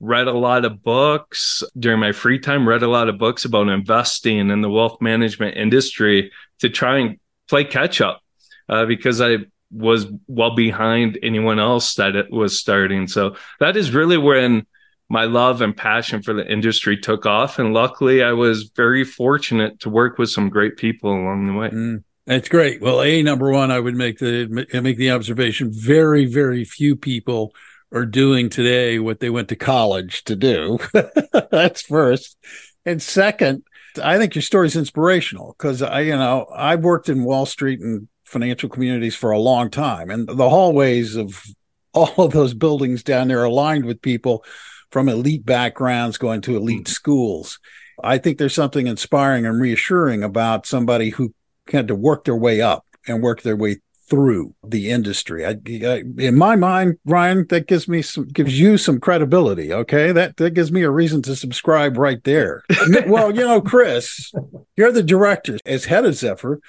read 0.00 0.26
a 0.28 0.32
lot 0.32 0.64
of 0.64 0.82
books 0.82 1.62
during 1.78 2.00
my 2.00 2.12
free 2.12 2.38
time, 2.38 2.68
read 2.68 2.82
a 2.82 2.88
lot 2.88 3.08
of 3.08 3.18
books 3.18 3.44
about 3.44 3.68
investing 3.68 4.50
in 4.50 4.60
the 4.60 4.68
wealth 4.68 5.00
management 5.00 5.56
industry 5.56 6.30
to 6.60 6.68
try 6.68 6.98
and 6.98 7.18
play 7.48 7.64
catch 7.64 8.00
up 8.00 8.20
uh, 8.68 8.86
because 8.86 9.20
I 9.20 9.38
was 9.70 10.06
well 10.26 10.54
behind 10.54 11.18
anyone 11.22 11.58
else 11.58 11.94
that 11.94 12.16
it 12.16 12.30
was 12.30 12.58
starting. 12.58 13.08
So 13.08 13.36
that 13.60 13.76
is 13.76 13.92
really 13.92 14.16
when 14.16 14.66
my 15.08 15.24
love 15.24 15.60
and 15.60 15.76
passion 15.76 16.22
for 16.22 16.32
the 16.32 16.50
industry 16.50 16.96
took 16.96 17.26
off. 17.26 17.58
And 17.58 17.72
luckily, 17.72 18.22
I 18.22 18.32
was 18.32 18.70
very 18.74 19.04
fortunate 19.04 19.80
to 19.80 19.90
work 19.90 20.18
with 20.18 20.30
some 20.30 20.48
great 20.48 20.76
people 20.76 21.10
along 21.10 21.46
the 21.46 21.52
way. 21.52 21.68
Mm. 21.70 22.04
That's 22.26 22.48
great. 22.48 22.82
Well, 22.82 23.02
a 23.02 23.22
number 23.22 23.52
one, 23.52 23.70
I 23.70 23.78
would 23.78 23.94
make 23.94 24.18
the 24.18 24.66
make 24.82 24.98
the 24.98 25.12
observation: 25.12 25.70
very, 25.72 26.26
very 26.26 26.64
few 26.64 26.96
people 26.96 27.54
are 27.92 28.04
doing 28.04 28.48
today 28.48 28.98
what 28.98 29.20
they 29.20 29.30
went 29.30 29.48
to 29.50 29.56
college 29.56 30.24
to 30.24 30.34
do. 30.34 30.78
That's 31.52 31.82
first, 31.82 32.36
and 32.84 33.00
second, 33.00 33.62
I 33.98 34.18
think 34.18 34.34
your 34.34 34.42
story 34.42 34.66
is 34.66 34.76
inspirational 34.76 35.54
because 35.56 35.82
I, 35.82 36.00
you 36.00 36.16
know, 36.16 36.46
I've 36.54 36.82
worked 36.82 37.08
in 37.08 37.24
Wall 37.24 37.46
Street 37.46 37.80
and 37.80 38.08
financial 38.24 38.68
communities 38.68 39.14
for 39.14 39.30
a 39.30 39.38
long 39.38 39.70
time, 39.70 40.10
and 40.10 40.26
the 40.28 40.48
hallways 40.48 41.16
of 41.16 41.42
all 41.92 42.26
of 42.26 42.32
those 42.32 42.54
buildings 42.54 43.02
down 43.02 43.28
there 43.28 43.42
are 43.42 43.48
lined 43.48 43.84
with 43.84 44.02
people 44.02 44.44
from 44.90 45.08
elite 45.08 45.44
backgrounds 45.44 46.18
going 46.18 46.40
to 46.42 46.56
elite 46.56 46.84
mm-hmm. 46.84 46.92
schools. 46.92 47.58
I 48.02 48.18
think 48.18 48.38
there's 48.38 48.54
something 48.54 48.86
inspiring 48.86 49.46
and 49.46 49.60
reassuring 49.60 50.22
about 50.22 50.66
somebody 50.66 51.10
who 51.10 51.34
had 51.70 51.88
to 51.88 51.94
work 51.94 52.24
their 52.24 52.36
way 52.36 52.60
up 52.60 52.84
and 53.06 53.22
work 53.22 53.42
their 53.42 53.56
way 53.56 53.78
through 54.08 54.54
the 54.64 54.90
industry. 54.90 55.44
I, 55.44 55.50
I, 55.50 56.02
in 56.18 56.36
my 56.36 56.56
mind, 56.56 56.98
Ryan, 57.04 57.46
that 57.48 57.66
gives 57.66 57.88
me 57.88 58.02
some, 58.02 58.28
gives 58.28 58.58
you 58.58 58.78
some 58.78 59.00
credibility. 59.00 59.72
Okay, 59.72 60.12
that 60.12 60.36
that 60.36 60.50
gives 60.50 60.70
me 60.70 60.82
a 60.82 60.90
reason 60.90 61.22
to 61.22 61.36
subscribe 61.36 61.96
right 61.96 62.22
there. 62.24 62.62
well, 63.06 63.34
you 63.34 63.42
know, 63.42 63.60
Chris, 63.60 64.32
you're 64.76 64.92
the 64.92 65.02
director 65.02 65.58
as 65.66 65.84
head 65.84 66.04
of 66.04 66.14
Zephyr. 66.14 66.60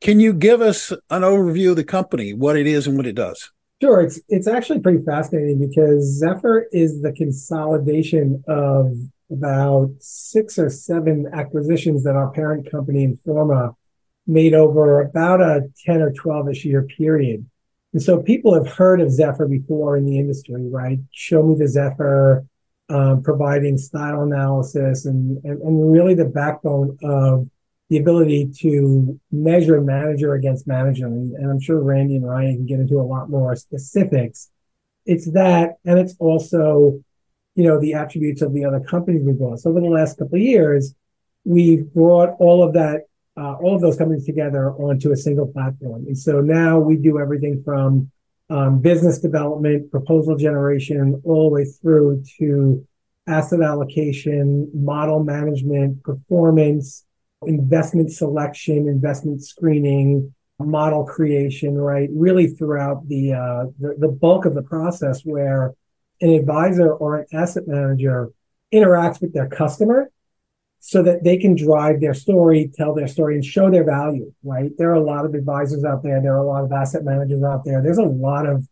Can 0.00 0.20
you 0.20 0.32
give 0.32 0.60
us 0.60 0.90
an 1.10 1.22
overview 1.22 1.70
of 1.70 1.76
the 1.76 1.84
company, 1.84 2.34
what 2.34 2.56
it 2.56 2.66
is 2.66 2.86
and 2.86 2.96
what 2.96 3.06
it 3.06 3.14
does? 3.14 3.50
Sure, 3.80 4.00
it's 4.00 4.20
it's 4.28 4.48
actually 4.48 4.80
pretty 4.80 5.04
fascinating 5.04 5.58
because 5.58 6.04
Zephyr 6.18 6.66
is 6.72 7.02
the 7.02 7.12
consolidation 7.12 8.42
of 8.48 8.96
about 9.30 9.90
six 10.00 10.58
or 10.58 10.70
seven 10.70 11.26
acquisitions 11.32 12.04
that 12.04 12.16
our 12.16 12.30
parent 12.30 12.70
company 12.70 13.06
Informa 13.06 13.74
made 14.26 14.54
over 14.54 15.00
about 15.00 15.40
a 15.40 15.70
10 15.84 16.02
or 16.02 16.12
12 16.12 16.50
ish 16.50 16.64
year 16.64 16.82
period. 16.82 17.48
And 17.92 18.02
so 18.02 18.22
people 18.22 18.54
have 18.54 18.68
heard 18.68 19.00
of 19.00 19.10
Zephyr 19.10 19.46
before 19.46 19.96
in 19.96 20.04
the 20.04 20.18
industry, 20.18 20.68
right? 20.68 20.98
Show 21.12 21.42
me 21.42 21.54
the 21.58 21.68
Zephyr, 21.68 22.44
um, 22.88 23.22
providing 23.22 23.78
style 23.78 24.22
analysis 24.22 25.06
and, 25.06 25.42
and, 25.44 25.60
and 25.62 25.92
really 25.92 26.14
the 26.14 26.24
backbone 26.24 26.98
of 27.02 27.48
the 27.88 27.98
ability 27.98 28.50
to 28.58 29.18
measure 29.30 29.80
manager 29.80 30.34
against 30.34 30.66
manager. 30.66 31.06
And, 31.06 31.34
and 31.34 31.50
I'm 31.50 31.60
sure 31.60 31.80
Randy 31.80 32.16
and 32.16 32.28
Ryan 32.28 32.56
can 32.56 32.66
get 32.66 32.80
into 32.80 33.00
a 33.00 33.02
lot 33.02 33.30
more 33.30 33.54
specifics. 33.56 34.50
It's 35.04 35.30
that, 35.32 35.78
and 35.84 35.98
it's 35.98 36.16
also, 36.18 37.02
you 37.54 37.64
know, 37.64 37.80
the 37.80 37.94
attributes 37.94 38.42
of 38.42 38.52
the 38.52 38.64
other 38.64 38.80
companies 38.80 39.22
we 39.24 39.32
bought. 39.32 39.60
So 39.60 39.70
over 39.70 39.80
the 39.80 39.86
last 39.86 40.18
couple 40.18 40.34
of 40.34 40.42
years, 40.42 40.94
we've 41.44 41.92
brought 41.94 42.34
all 42.40 42.62
of 42.62 42.72
that 42.74 43.02
uh, 43.36 43.54
all 43.54 43.74
of 43.74 43.82
those 43.82 43.96
companies 43.96 44.24
together 44.24 44.72
onto 44.72 45.12
a 45.12 45.16
single 45.16 45.46
platform. 45.46 46.06
And 46.06 46.18
so 46.18 46.40
now 46.40 46.78
we 46.78 46.96
do 46.96 47.18
everything 47.18 47.62
from 47.62 48.10
um, 48.48 48.80
business 48.80 49.18
development, 49.18 49.90
proposal 49.90 50.36
generation, 50.36 51.20
all 51.24 51.50
the 51.50 51.54
way 51.54 51.64
through 51.64 52.22
to 52.38 52.86
asset 53.26 53.60
allocation, 53.60 54.70
model 54.72 55.22
management, 55.22 56.02
performance, 56.02 57.04
investment 57.42 58.12
selection, 58.12 58.88
investment 58.88 59.44
screening, 59.44 60.32
model 60.58 61.04
creation, 61.04 61.76
right? 61.76 62.08
Really 62.12 62.46
throughout 62.46 63.06
the, 63.08 63.34
uh, 63.34 63.64
the, 63.78 63.96
the 63.98 64.08
bulk 64.08 64.46
of 64.46 64.54
the 64.54 64.62
process 64.62 65.22
where 65.22 65.74
an 66.20 66.30
advisor 66.30 66.92
or 66.92 67.18
an 67.18 67.26
asset 67.32 67.64
manager 67.66 68.30
interacts 68.72 69.20
with 69.20 69.34
their 69.34 69.48
customer 69.48 70.10
so 70.86 71.02
that 71.02 71.24
they 71.24 71.36
can 71.36 71.56
drive 71.56 72.00
their 72.00 72.14
story, 72.14 72.70
tell 72.72 72.94
their 72.94 73.08
story, 73.08 73.34
and 73.34 73.44
show 73.44 73.68
their 73.68 73.82
value, 73.82 74.32
right? 74.44 74.70
There 74.78 74.88
are 74.90 74.94
a 74.94 75.02
lot 75.02 75.24
of 75.24 75.34
advisors 75.34 75.84
out 75.84 76.04
there. 76.04 76.22
There 76.22 76.32
are 76.32 76.44
a 76.44 76.46
lot 76.46 76.62
of 76.62 76.70
asset 76.70 77.02
managers 77.02 77.42
out 77.42 77.64
there. 77.64 77.82
There's 77.82 77.98
a 77.98 78.04
lot 78.04 78.46
of 78.46 78.68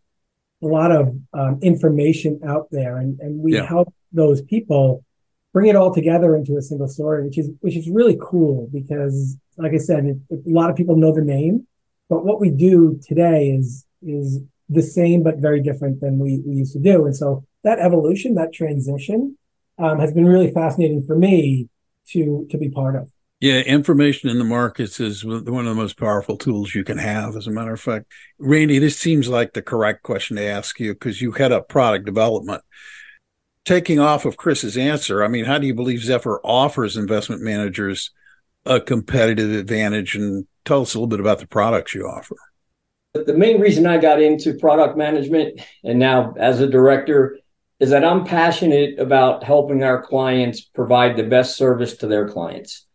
a 0.63 0.67
lot 0.67 0.93
of 0.93 1.17
um, 1.33 1.59
information 1.61 2.39
out 2.47 2.69
there, 2.71 2.99
and 2.99 3.19
and 3.19 3.41
we 3.41 3.55
yeah. 3.55 3.67
help 3.67 3.93
those 4.13 4.43
people 4.43 5.05
bring 5.53 5.67
it 5.67 5.75
all 5.75 5.93
together 5.93 6.37
into 6.37 6.57
a 6.57 6.63
single 6.63 6.87
story, 6.87 7.25
which 7.25 7.37
is 7.37 7.51
which 7.63 7.77
is 7.77 7.91
really 7.91 8.17
cool 8.23 8.71
because, 8.73 9.37
like 9.57 9.73
I 9.73 9.79
said, 9.79 10.05
it, 10.05 10.17
it, 10.31 10.47
a 10.47 10.55
lot 10.55 10.71
of 10.71 10.77
people 10.77 10.95
know 10.95 11.13
the 11.13 11.21
name, 11.21 11.67
but 12.09 12.25
what 12.25 12.41
we 12.41 12.51
do 12.51 13.01
today 13.09 13.49
is 13.49 13.85
is 14.03 14.39
the 14.69 14.83
same 14.83 15.25
but 15.25 15.39
very 15.39 15.61
different 15.61 16.01
than 16.01 16.21
we, 16.21 16.41
we 16.47 16.55
used 16.55 16.75
to 16.75 16.79
do. 16.79 17.07
And 17.07 17.17
so 17.17 17.45
that 17.65 17.81
evolution, 17.81 18.37
that 18.37 18.53
transition, 18.53 19.37
um, 19.79 19.99
has 19.99 20.13
been 20.13 20.27
really 20.27 20.53
fascinating 20.53 21.05
for 21.05 21.17
me 21.17 21.69
to 22.13 22.47
to 22.51 22.59
be 22.59 22.69
part 22.69 22.97
of. 22.97 23.11
Yeah, 23.41 23.61
information 23.61 24.31
in 24.31 24.39
the 24.39 24.45
markets 24.45 25.01
is 25.01 25.25
one 25.25 25.37
of 25.37 25.45
the 25.45 25.75
most 25.75 25.99
powerful 25.99 26.39
tools 26.39 26.75
you 26.75 26.85
can 26.85 26.99
have. 26.99 27.37
As 27.37 27.47
a 27.47 27.51
matter 27.51 27.75
of 27.75 27.81
fact, 27.81 28.11
Randy, 28.39 28.79
this 28.79 28.97
seems 28.97 29.29
like 29.29 29.53
the 29.53 29.61
correct 29.61 30.03
question 30.03 30.37
to 30.37 30.43
ask 30.43 30.81
you 30.81 30.95
because 30.95 31.21
you 31.21 31.33
head 31.33 31.53
up 31.53 31.69
product 31.69 32.07
development. 32.07 32.63
Taking 33.67 33.99
off 33.99 34.25
of 34.25 34.37
Chris's 34.37 34.79
answer, 34.79 35.25
I 35.25 35.29
mean, 35.29 35.45
how 35.45 35.59
do 35.59 35.67
you 35.67 35.75
believe 35.75 36.03
Zephyr 36.03 36.41
offers 36.45 36.97
investment 36.97 37.43
managers 37.43 38.13
a 38.65 38.81
competitive 38.81 39.53
advantage? 39.53 40.15
And 40.15 40.47
tell 40.65 40.83
us 40.83 40.95
a 40.95 40.99
little 40.99 41.09
bit 41.09 41.21
about 41.21 41.39
the 41.39 41.47
products 41.47 41.95
you 41.95 42.07
offer. 42.07 42.37
The 43.15 43.35
main 43.35 43.61
reason 43.61 43.87
I 43.87 43.99
got 43.99 44.21
into 44.21 44.55
product 44.55 44.97
management 44.97 45.61
and 45.85 45.99
now 45.99 46.35
as 46.39 46.61
a 46.61 46.67
director 46.67 47.39
is 47.81 47.91
that 47.91 48.05
I'm 48.05 48.25
passionate 48.25 48.99
about 48.99 49.45
helping 49.45 49.83
our 49.83 50.03
clients 50.03 50.61
provide 50.61 51.17
the 51.17 51.25
best 51.25 51.57
service 51.57 51.97
to 51.99 52.07
their 52.07 52.29
clients. 52.29 52.87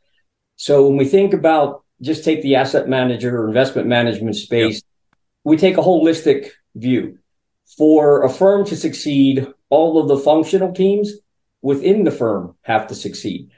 So 0.55 0.87
when 0.87 0.97
we 0.97 1.05
think 1.05 1.33
about 1.33 1.83
just 2.01 2.23
take 2.23 2.41
the 2.41 2.55
asset 2.55 2.87
manager 2.87 3.41
or 3.41 3.47
investment 3.47 3.87
management 3.87 4.35
space, 4.35 4.75
yep. 4.75 4.83
we 5.43 5.57
take 5.57 5.77
a 5.77 5.81
holistic 5.81 6.49
view. 6.75 7.17
For 7.77 8.23
a 8.23 8.29
firm 8.29 8.65
to 8.65 8.75
succeed, 8.75 9.47
all 9.69 10.01
of 10.01 10.07
the 10.07 10.17
functional 10.17 10.73
teams 10.73 11.13
within 11.61 12.03
the 12.03 12.11
firm 12.11 12.55
have 12.61 12.87
to 12.87 12.95
succeed. 12.95 13.51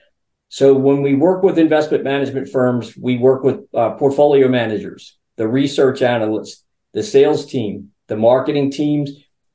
So 0.50 0.74
when 0.74 1.02
we 1.02 1.16
work 1.16 1.44
with 1.44 1.58
investment 1.58 2.04
management 2.04 2.50
firms, 2.50 2.98
we 2.98 3.18
work 3.18 3.44
with 3.44 3.62
uh, 3.74 3.92
portfolio 3.92 4.50
managers, 4.50 5.18
the 5.38 5.48
research 5.48 6.02
analysts, 6.02 6.66
the 6.94 7.04
sales 7.04 7.46
team, 7.46 7.92
the 8.08 8.18
marketing 8.18 8.72
teams, 8.72 9.12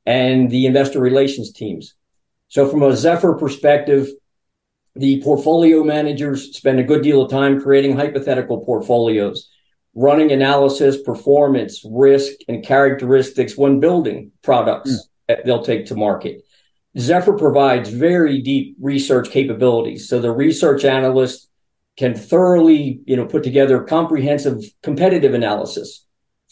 and 0.07 0.49
the 0.49 0.65
investor 0.65 1.01
relations 1.01 1.51
teams. 1.51 1.93
So 2.47 2.67
from 2.69 2.81
a 2.81 2.95
Zephyr 2.95 3.33
perspective, 3.33 4.07
the 4.95 5.21
portfolio 5.21 5.83
managers 5.83 6.55
spend 6.55 6.79
a 6.79 6.83
good 6.83 7.03
deal 7.03 7.21
of 7.21 7.29
time 7.29 7.61
creating 7.61 7.97
hypothetical 7.97 8.63
portfolios, 8.63 9.49
running 9.93 10.31
analysis, 10.31 11.01
performance, 11.01 11.83
risk, 11.85 12.31
and 12.47 12.65
characteristics 12.65 13.57
when 13.57 13.81
building 13.81 14.31
products 14.41 14.91
mm. 14.91 14.99
that 15.27 15.45
they'll 15.45 15.61
take 15.61 15.87
to 15.87 15.95
market. 15.95 16.41
Zephyr 16.97 17.33
provides 17.33 17.89
very 17.89 18.41
deep 18.41 18.77
research 18.79 19.29
capabilities. 19.29 20.07
So 20.07 20.19
the 20.19 20.31
research 20.31 20.85
analyst 20.85 21.49
can 21.97 22.15
thoroughly, 22.15 23.01
you 23.05 23.17
know, 23.17 23.25
put 23.25 23.43
together 23.43 23.83
comprehensive 23.83 24.63
competitive 24.81 25.33
analysis 25.33 26.05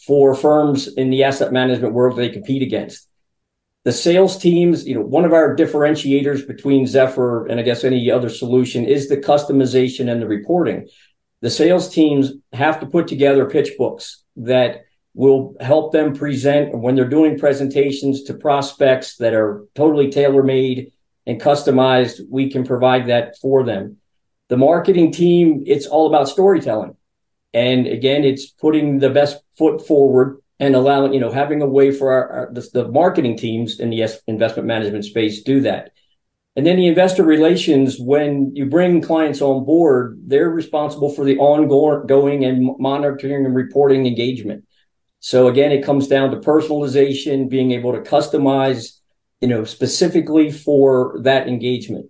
for 0.06 0.36
firms 0.36 0.90
in 0.90 1.10
the 1.10 1.24
asset 1.24 1.54
management 1.54 1.94
world 1.94 2.18
they 2.18 2.30
compete 2.30 2.62
against. 2.62 3.08
The 3.86 3.94
sales 3.94 4.38
teams, 4.40 4.88
you 4.88 4.96
know, 4.96 5.02
one 5.02 5.26
of 5.26 5.34
our 5.34 5.56
differentiators 5.56 6.46
between 6.46 6.88
Zephyr 6.88 7.46
and 7.46 7.60
I 7.60 7.64
guess 7.64 7.84
any 7.84 8.10
other 8.10 8.30
solution 8.30 8.84
is 8.84 9.08
the 9.08 9.18
customization 9.18 10.12
and 10.12 10.20
the 10.20 10.28
reporting. 10.28 10.90
The 11.42 11.52
sales 11.52 11.88
teams 11.88 12.34
have 12.52 12.80
to 12.80 12.88
put 12.88 13.08
together 13.08 13.48
pitch 13.48 13.74
books 13.78 14.24
that 14.38 14.86
will 15.14 15.56
help 15.62 15.94
them 15.94 16.16
present 16.16 16.76
when 16.76 16.96
they're 16.96 17.08
doing 17.08 17.38
presentations 17.38 18.24
to 18.24 18.34
prospects 18.34 19.18
that 19.18 19.36
are 19.36 19.66
totally 19.76 20.10
tailor 20.10 20.42
made 20.42 20.92
and 21.28 21.40
customized. 21.40 22.22
We 22.28 22.50
can 22.50 22.66
provide 22.66 23.08
that 23.08 23.38
for 23.38 23.64
them. 23.64 23.98
The 24.50 24.58
marketing 24.58 25.12
team, 25.12 25.64
it's 25.68 25.86
all 25.86 26.08
about 26.08 26.28
storytelling. 26.28 26.98
And 27.54 27.86
again, 27.86 28.24
it's 28.24 28.48
putting 28.48 28.98
the 28.98 29.12
best 29.12 29.38
foot 29.58 29.86
forward 29.86 30.42
and 30.60 30.76
allowing, 30.76 31.14
you 31.14 31.20
know, 31.20 31.32
having 31.32 31.62
a 31.62 31.68
way 31.68 31.92
for 31.92 32.12
our, 32.12 32.30
our 32.30 32.54
the, 32.54 32.68
the, 32.74 32.88
marketing 32.88 33.38
teams 33.38 33.80
in 33.80 33.90
the 33.90 34.08
investment 34.28 34.68
management 34.68 35.06
space 35.06 35.44
do 35.44 35.62
that. 35.62 35.92
And 36.56 36.66
then 36.66 36.78
the 36.78 36.88
investor 36.88 37.24
relations, 37.24 38.00
when 38.00 38.56
you 38.56 38.66
bring 38.66 39.02
clients 39.02 39.42
on 39.42 39.66
board, 39.66 40.22
they're 40.26 40.50
responsible 40.50 41.10
for 41.10 41.26
the 41.26 41.38
ongoing 41.38 42.46
and 42.46 42.78
monitoring 42.80 43.46
and 43.46 43.54
reporting 43.54 44.08
engagement. 44.08 44.64
So 45.20 45.48
again, 45.48 45.74
it 45.74 45.84
comes 45.84 46.08
down 46.08 46.32
to 46.32 46.38
personalization, 46.38 47.50
being 47.50 47.72
able 47.72 47.92
to 47.92 48.00
customize, 48.00 49.00
you 49.42 49.50
know, 49.50 49.66
specifically 49.66 50.52
for 50.52 51.20
that 51.24 51.50
engagement. 51.50 52.10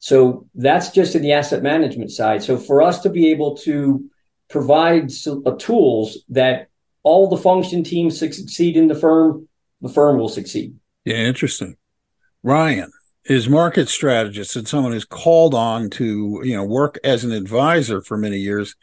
So 0.00 0.48
that's 0.54 0.90
just 0.90 1.14
in 1.14 1.22
the 1.22 1.32
asset 1.32 1.62
management 1.62 2.10
side. 2.10 2.42
So 2.42 2.56
for 2.56 2.82
us 2.82 3.00
to 3.00 3.10
be 3.10 3.30
able 3.30 3.56
to 3.58 4.08
provide 4.48 5.12
uh, 5.26 5.52
tools 5.58 6.18
that 6.30 6.68
all 7.08 7.28
the 7.28 7.36
function 7.38 7.82
teams 7.82 8.18
succeed 8.18 8.76
in 8.76 8.86
the 8.86 8.94
firm, 8.94 9.48
the 9.80 9.88
firm 9.88 10.18
will 10.18 10.28
succeed. 10.28 10.76
Yeah, 11.04 11.16
interesting. 11.16 11.76
Ryan 12.42 12.92
is 13.24 13.48
market 13.48 13.88
strategist 13.88 14.56
and 14.56 14.68
someone 14.68 14.92
who's 14.92 15.04
called 15.04 15.54
on 15.54 15.88
to, 15.90 16.42
you 16.44 16.54
know, 16.54 16.64
work 16.64 16.98
as 17.04 17.24
an 17.24 17.32
advisor 17.32 18.02
for 18.02 18.18
many 18.18 18.36
years. 18.36 18.76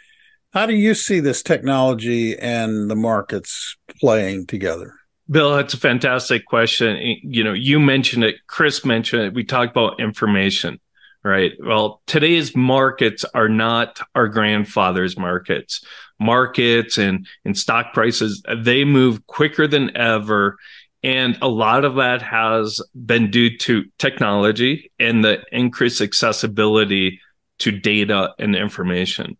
How 0.53 0.65
do 0.65 0.73
you 0.73 0.95
see 0.95 1.19
this 1.19 1.43
technology 1.43 2.37
and 2.37 2.89
the 2.89 2.95
markets 2.95 3.77
playing 3.99 4.47
together? 4.47 4.93
Bill, 5.29 5.55
that's 5.55 5.73
a 5.73 5.77
fantastic 5.77 6.45
question. 6.45 6.97
You 7.23 7.43
know, 7.43 7.53
you 7.53 7.79
mentioned 7.79 8.23
it, 8.23 8.35
Chris 8.47 8.85
mentioned 8.85 9.23
it. 9.23 9.33
We 9.33 9.43
talked 9.43 9.71
about 9.71 9.99
information, 9.99 10.79
right? 11.23 11.51
Well, 11.59 12.01
today's 12.07 12.55
markets 12.55 13.25
are 13.33 13.49
not 13.49 13.99
our 14.13 14.27
grandfather's 14.27 15.17
markets. 15.17 15.83
Markets 16.19 16.97
and, 16.97 17.27
and 17.43 17.57
stock 17.57 17.93
prices, 17.93 18.41
they 18.57 18.85
move 18.85 19.25
quicker 19.27 19.67
than 19.67 19.95
ever. 19.97 20.57
And 21.03 21.37
a 21.41 21.47
lot 21.47 21.85
of 21.85 21.95
that 21.95 22.21
has 22.21 22.81
been 22.93 23.29
due 23.29 23.57
to 23.59 23.85
technology 23.99 24.91
and 24.99 25.23
the 25.23 25.43
increased 25.51 26.01
accessibility 26.01 27.19
to 27.59 27.71
data 27.71 28.33
and 28.39 28.55
information 28.55 29.37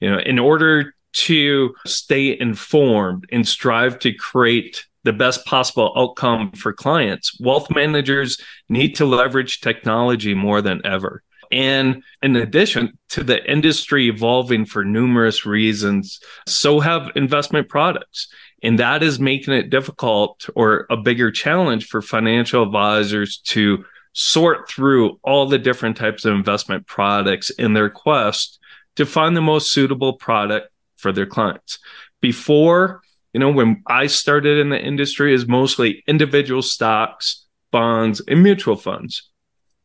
you 0.00 0.10
know 0.10 0.18
in 0.18 0.38
order 0.38 0.94
to 1.12 1.74
stay 1.86 2.38
informed 2.38 3.24
and 3.32 3.46
strive 3.46 3.98
to 3.98 4.12
create 4.12 4.86
the 5.04 5.12
best 5.12 5.44
possible 5.46 5.92
outcome 5.96 6.50
for 6.52 6.72
clients 6.72 7.38
wealth 7.40 7.70
managers 7.70 8.40
need 8.68 8.94
to 8.94 9.06
leverage 9.06 9.60
technology 9.60 10.34
more 10.34 10.60
than 10.60 10.80
ever 10.84 11.22
and 11.50 12.02
in 12.22 12.36
addition 12.36 12.98
to 13.10 13.22
the 13.22 13.44
industry 13.50 14.08
evolving 14.08 14.64
for 14.64 14.84
numerous 14.84 15.46
reasons, 15.46 16.20
so 16.46 16.80
have 16.80 17.10
investment 17.16 17.68
products. 17.68 18.28
And 18.62 18.78
that 18.78 19.02
is 19.02 19.20
making 19.20 19.54
it 19.54 19.70
difficult 19.70 20.48
or 20.54 20.86
a 20.90 20.96
bigger 20.96 21.30
challenge 21.30 21.86
for 21.86 22.02
financial 22.02 22.62
advisors 22.62 23.38
to 23.46 23.84
sort 24.12 24.68
through 24.68 25.20
all 25.22 25.46
the 25.46 25.58
different 25.58 25.96
types 25.96 26.24
of 26.24 26.34
investment 26.34 26.86
products 26.86 27.50
in 27.50 27.74
their 27.74 27.90
quest 27.90 28.58
to 28.96 29.04
find 29.04 29.36
the 29.36 29.42
most 29.42 29.70
suitable 29.70 30.14
product 30.14 30.70
for 30.96 31.12
their 31.12 31.26
clients. 31.26 31.78
Before, 32.22 33.02
you 33.34 33.40
know, 33.40 33.50
when 33.50 33.82
I 33.86 34.06
started 34.06 34.58
in 34.58 34.70
the 34.70 34.80
industry 34.80 35.34
is 35.34 35.46
mostly 35.46 36.02
individual 36.06 36.62
stocks, 36.62 37.44
bonds, 37.70 38.22
and 38.26 38.42
mutual 38.42 38.76
funds. 38.76 39.30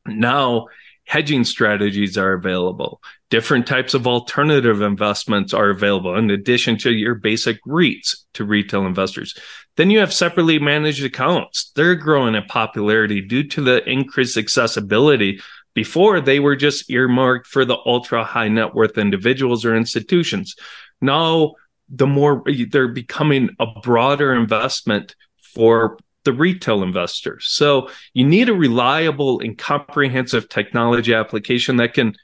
Now, 0.05 0.67
hedging 1.05 1.43
strategies 1.43 2.17
are 2.17 2.33
available. 2.33 3.01
Different 3.29 3.67
types 3.67 3.93
of 3.93 4.07
alternative 4.07 4.81
investments 4.81 5.53
are 5.53 5.69
available 5.69 6.15
in 6.15 6.29
addition 6.31 6.77
to 6.79 6.91
your 6.91 7.15
basic 7.15 7.63
REITs 7.65 8.23
to 8.33 8.45
retail 8.45 8.85
investors. 8.85 9.37
Then 9.77 9.89
you 9.89 9.99
have 9.99 10.13
separately 10.13 10.59
managed 10.59 11.03
accounts. 11.03 11.71
They're 11.75 11.95
growing 11.95 12.35
in 12.35 12.43
popularity 12.43 13.21
due 13.21 13.43
to 13.49 13.61
the 13.61 13.89
increased 13.89 14.37
accessibility 14.37 15.39
Before, 15.73 16.19
they 16.19 16.39
were 16.39 16.55
just 16.55 16.89
earmarked 16.89 17.47
for 17.47 17.63
the 17.63 17.77
ultra 17.85 18.23
high 18.23 18.49
net 18.49 18.75
worth 18.75 18.97
individuals 18.97 19.63
or 19.63 19.75
institutions. 19.75 20.55
Now, 20.99 21.53
the 21.89 22.07
more 22.07 22.43
they're 22.69 22.87
becoming 22.87 23.51
a 23.59 23.67
broader 23.81 24.33
investment 24.33 25.15
for 25.41 25.97
the 26.23 26.33
retail 26.33 26.83
investor. 26.83 27.39
So 27.39 27.89
you 28.13 28.25
need 28.25 28.49
a 28.49 28.53
reliable 28.53 29.39
and 29.39 29.57
comprehensive 29.57 30.49
technology 30.49 31.13
application 31.13 31.77
that 31.77 31.93
can 31.93 32.15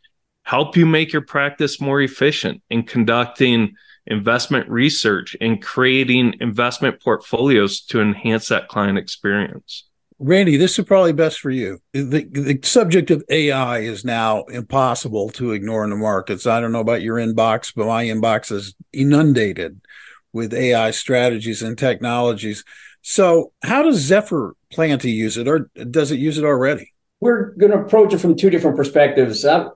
help 0.44 0.78
you 0.78 0.86
make 0.86 1.12
your 1.12 1.24
practice 1.24 1.82
more 1.82 2.02
efficient 2.02 2.62
in 2.70 2.84
conducting 2.84 3.76
investment 4.06 4.70
research 4.70 5.36
and 5.42 5.62
creating 5.62 6.36
investment 6.40 7.02
portfolios 7.02 7.82
to 7.82 8.02
enhance 8.02 8.48
that 8.48 8.70
client 8.70 8.98
experience. 8.98 9.84
Randy, 10.20 10.58
this 10.58 10.80
is 10.80 10.86
probably 10.86 11.14
best 11.14 11.40
for 11.40 11.52
you. 11.52 11.80
The, 11.94 12.28
the 12.32 12.60
subject 12.64 13.12
of 13.12 13.24
AI 13.30 13.80
is 13.80 14.04
now 14.04 14.44
impossible 14.46 15.30
to 15.32 15.52
ignore 15.52 15.84
in 15.84 15.92
the 15.92 15.96
markets. 15.96 16.48
I 16.48 16.60
don't 16.60 16.72
know 16.72 16.80
about 16.80 17.04
your 17.04 17.18
inbox, 17.18 17.72
but 17.76 17.86
my 17.86 18.06
inbox 18.06 18.52
is 18.52 18.74
inundated 18.92 19.80
with 20.34 20.54
AI 20.54 20.92
strategies 20.92 21.62
and 21.62 21.78
technologies. 21.78 22.64
So, 23.10 23.54
how 23.64 23.84
does 23.84 24.00
Zephyr 24.00 24.54
plan 24.70 25.00
to 25.00 25.10
use 25.10 25.38
it, 25.38 25.48
or 25.48 25.72
does 25.90 26.12
it 26.12 26.20
use 26.20 26.38
it 26.38 26.44
already? 26.44 26.92
We're 27.22 27.52
going 27.52 27.72
to 27.72 27.80
approach 27.80 28.14
it 28.14 28.18
from 28.18 28.36
two 28.36 28.50
different 28.50 28.76
perspectives. 28.76 29.46
I, 29.46 29.68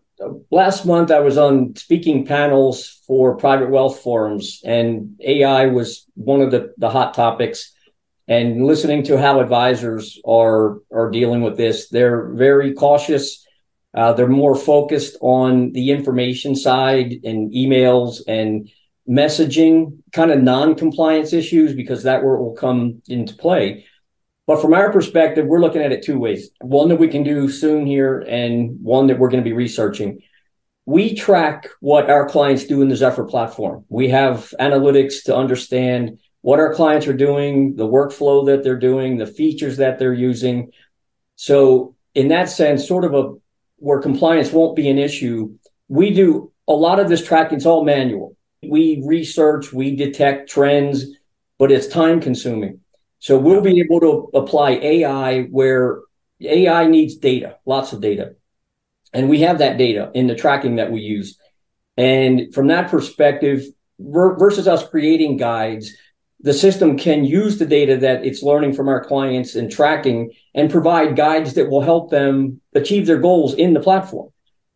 last 0.52 0.86
month, 0.86 1.12
I 1.12 1.22
was 1.22 1.38
on 1.38 1.78
speaking 1.78 2.26
panels 2.26 3.00
for 3.08 3.38
private 3.38 3.70
wealth 3.70 4.02
forums, 4.02 4.60
and 4.66 5.18
AI 5.24 5.68
was 5.68 6.06
one 6.16 6.42
of 6.42 6.52
the, 6.52 6.74
the 6.78 6.90
hot 6.90 7.14
topics 7.14 7.72
and 8.28 8.66
listening 8.66 9.04
to 9.04 9.18
how 9.18 9.40
advisors 9.40 10.20
are 10.26 10.80
are 10.92 11.10
dealing 11.10 11.42
with 11.42 11.58
this 11.58 11.90
they're 11.90 12.30
very 12.34 12.74
cautious 12.74 13.46
uh, 13.94 14.14
they're 14.14 14.28
more 14.28 14.56
focused 14.56 15.18
on 15.22 15.72
the 15.72 15.90
information 15.90 16.56
side 16.56 17.16
and 17.24 17.52
emails 17.52 18.22
and 18.28 18.70
messaging 19.10 20.00
kind 20.12 20.32
of 20.32 20.42
non-compliance 20.42 21.34
issues 21.34 21.74
because 21.74 22.04
that 22.04 22.24
where 22.24 22.36
it 22.36 22.42
will 22.42 22.56
come 22.56 23.02
into 23.08 23.36
play 23.36 23.86
but 24.48 24.62
from 24.62 24.74
our 24.74 24.92
perspective 24.92 25.46
we're 25.46 25.62
looking 25.62 25.82
at 25.82 25.92
it 25.92 26.04
two 26.04 26.20
ways 26.20 26.52
one 26.62 26.90
that 26.90 27.00
we 27.00 27.08
can 27.08 27.24
do 27.24 27.50
soon 27.50 27.86
here 27.86 28.20
and 28.20 28.78
one 28.82 29.08
that 29.08 29.18
we're 29.18 29.30
going 29.30 29.44
to 29.44 29.50
be 29.50 29.56
researching 29.56 30.20
we 30.86 31.16
track 31.16 31.70
what 31.80 32.10
our 32.10 32.28
clients 32.28 32.66
do 32.66 32.82
in 32.82 32.90
the 32.90 32.96
zephyr 32.96 33.26
platform 33.26 33.84
we 33.90 34.10
have 34.10 34.54
analytics 34.60 35.24
to 35.24 35.36
understand 35.36 36.20
what 36.42 36.60
our 36.60 36.74
clients 36.74 37.08
are 37.08 37.14
doing, 37.14 37.76
the 37.76 37.88
workflow 37.88 38.46
that 38.48 38.64
they're 38.64 38.78
doing, 38.78 39.18
the 39.18 39.28
features 39.28 39.78
that 39.78 40.00
they're 40.00 40.14
using. 40.14 40.72
So 41.36 41.96
in 42.14 42.30
that 42.30 42.50
sense, 42.50 42.88
sort 42.88 43.06
of 43.06 43.14
a 43.14 43.34
where 43.78 44.00
compliance 44.00 44.52
won't 44.52 44.76
be 44.76 44.90
an 44.90 44.98
issue, 44.98 45.56
we 45.88 46.14
do 46.14 46.52
a 46.68 46.74
lot 46.74 47.00
of 47.00 47.10
this 47.10 47.26
tracking. 47.26 47.58
It's 47.58 47.66
all 47.66 47.84
manual. 47.84 48.36
We 48.64 49.02
research, 49.06 49.74
we 49.74 49.96
detect 49.96 50.50
trends, 50.50 51.06
but 51.58 51.72
it's 51.72 51.88
time 51.88 52.22
consuming. 52.22 52.82
So 53.20 53.38
we'll 53.38 53.62
be 53.62 53.80
able 53.80 54.00
to 54.00 54.38
apply 54.38 54.72
AI 54.72 55.44
where 55.44 56.00
AI 56.42 56.88
needs 56.88 57.16
data, 57.16 57.58
lots 57.66 57.94
of 57.94 58.02
data. 58.02 58.36
And 59.14 59.30
we 59.30 59.42
have 59.42 59.60
that 59.60 59.78
data 59.78 60.12
in 60.14 60.28
the 60.28 60.36
tracking 60.36 60.78
that 60.78 60.92
we 60.92 61.02
use. 61.02 61.38
And 61.98 62.54
from 62.54 62.68
that 62.68 62.90
perspective, 62.90 63.66
versus 64.00 64.68
us 64.68 64.88
creating 64.88 65.38
guides, 65.38 65.92
the 66.40 66.54
system 66.54 66.98
can 66.98 67.24
use 67.24 67.60
the 67.60 67.66
data 67.66 67.98
that 67.98 68.26
it's 68.26 68.42
learning 68.42 68.74
from 68.74 68.88
our 68.88 69.04
clients 69.04 69.56
and 69.56 69.72
tracking 69.72 70.32
and 70.56 70.72
provide 70.72 71.16
guides 71.16 71.54
that 71.54 71.70
will 71.70 71.82
help 71.82 72.10
them 72.10 72.62
achieve 72.74 73.06
their 73.06 73.20
goals 73.20 73.54
in 73.54 73.74
the 73.74 73.80
platform. 73.80 74.32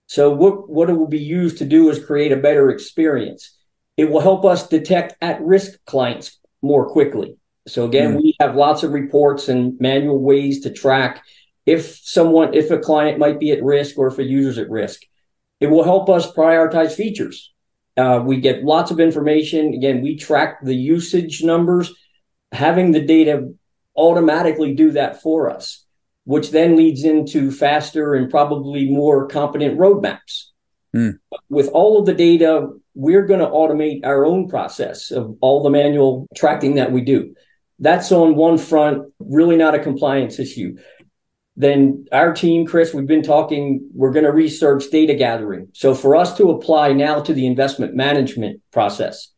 So 0.06 0.30
what, 0.30 0.70
what 0.70 0.90
it 0.90 0.94
will 0.94 1.08
be 1.08 1.20
used 1.20 1.58
to 1.58 1.66
do 1.66 1.90
is 1.90 2.06
create 2.06 2.32
a 2.32 2.38
better 2.38 2.70
experience. 2.70 3.55
It 3.98 4.10
will 4.10 4.20
help 4.20 4.46
us 4.46 4.68
detect 4.68 5.16
at 5.22 5.42
risk 5.42 5.84
clients 5.86 6.40
more 6.62 6.88
quickly. 6.90 7.38
So 7.68 7.86
again, 7.86 8.16
mm. 8.16 8.22
we 8.22 8.36
have 8.40 8.56
lots 8.56 8.84
of 8.84 8.92
reports 8.92 9.50
and 9.50 9.80
manual 9.80 10.20
ways 10.20 10.62
to 10.62 10.72
track 10.72 11.24
if 11.66 11.98
someone, 12.04 12.54
if 12.54 12.70
a 12.72 12.78
client 12.78 13.18
might 13.18 13.40
be 13.40 13.52
at 13.52 13.64
risk 13.64 13.98
or 13.98 14.08
if 14.08 14.20
a 14.20 14.24
user's 14.24 14.58
at 14.58 14.70
risk. 14.70 15.02
It 15.60 15.68
will 15.68 15.84
help 15.84 16.10
us 16.10 16.32
prioritize 16.32 16.94
features. 16.94 17.54
Uh, 17.98 18.22
we 18.24 18.42
get 18.42 18.64
lots 18.64 18.92
of 18.92 19.00
information. 19.00 19.74
Again, 19.74 20.02
we 20.02 20.18
track 20.18 20.60
the 20.64 20.76
usage 20.76 21.44
numbers. 21.44 21.94
Having 22.52 22.92
the 22.92 23.02
data 23.02 23.54
automatically 23.96 24.76
do 24.76 24.92
that 24.92 25.22
for 25.22 25.50
us, 25.50 25.86
which 26.26 26.52
then 26.52 26.76
leads 26.76 27.04
into 27.04 27.52
faster 27.52 28.14
and 28.14 28.30
probably 28.30 28.90
more 28.90 29.28
competent 29.28 29.80
roadmaps. 29.80 30.52
Mm. 30.96 31.20
With 31.50 31.68
all 31.70 32.00
of 32.00 32.06
the 32.06 32.14
data, 32.14 32.70
we're 32.94 33.26
going 33.26 33.42
to 33.42 33.48
automate 33.48 34.06
our 34.06 34.26
own 34.26 34.48
process 34.48 35.12
of 35.12 35.38
all 35.42 35.64
the 35.64 35.70
manual 35.70 36.28
tracking 36.36 36.76
that 36.76 36.92
we 36.92 37.02
do. 37.02 37.36
That's 37.80 38.12
on 38.12 38.36
one 38.36 38.58
front, 38.58 39.12
really 39.20 39.58
not 39.58 39.76
a 39.76 39.80
compliance 39.80 40.40
issue 40.40 40.78
then 41.58 42.06
our 42.12 42.34
team, 42.34 42.66
Chris, 42.66 42.94
we've 42.94 43.08
been 43.08 43.24
talking, 43.24 43.90
we're 43.94 44.12
going 44.12 44.26
to 44.26 44.32
research 44.32 44.90
data 44.92 45.16
gathering. 45.16 45.70
So 45.74 45.96
for 45.96 46.16
us 46.16 46.36
to 46.38 46.50
apply 46.52 46.94
now 46.94 47.22
to 47.22 47.34
the 47.34 47.46
investment 47.46 47.96
management 47.96 48.62
process 48.72 49.30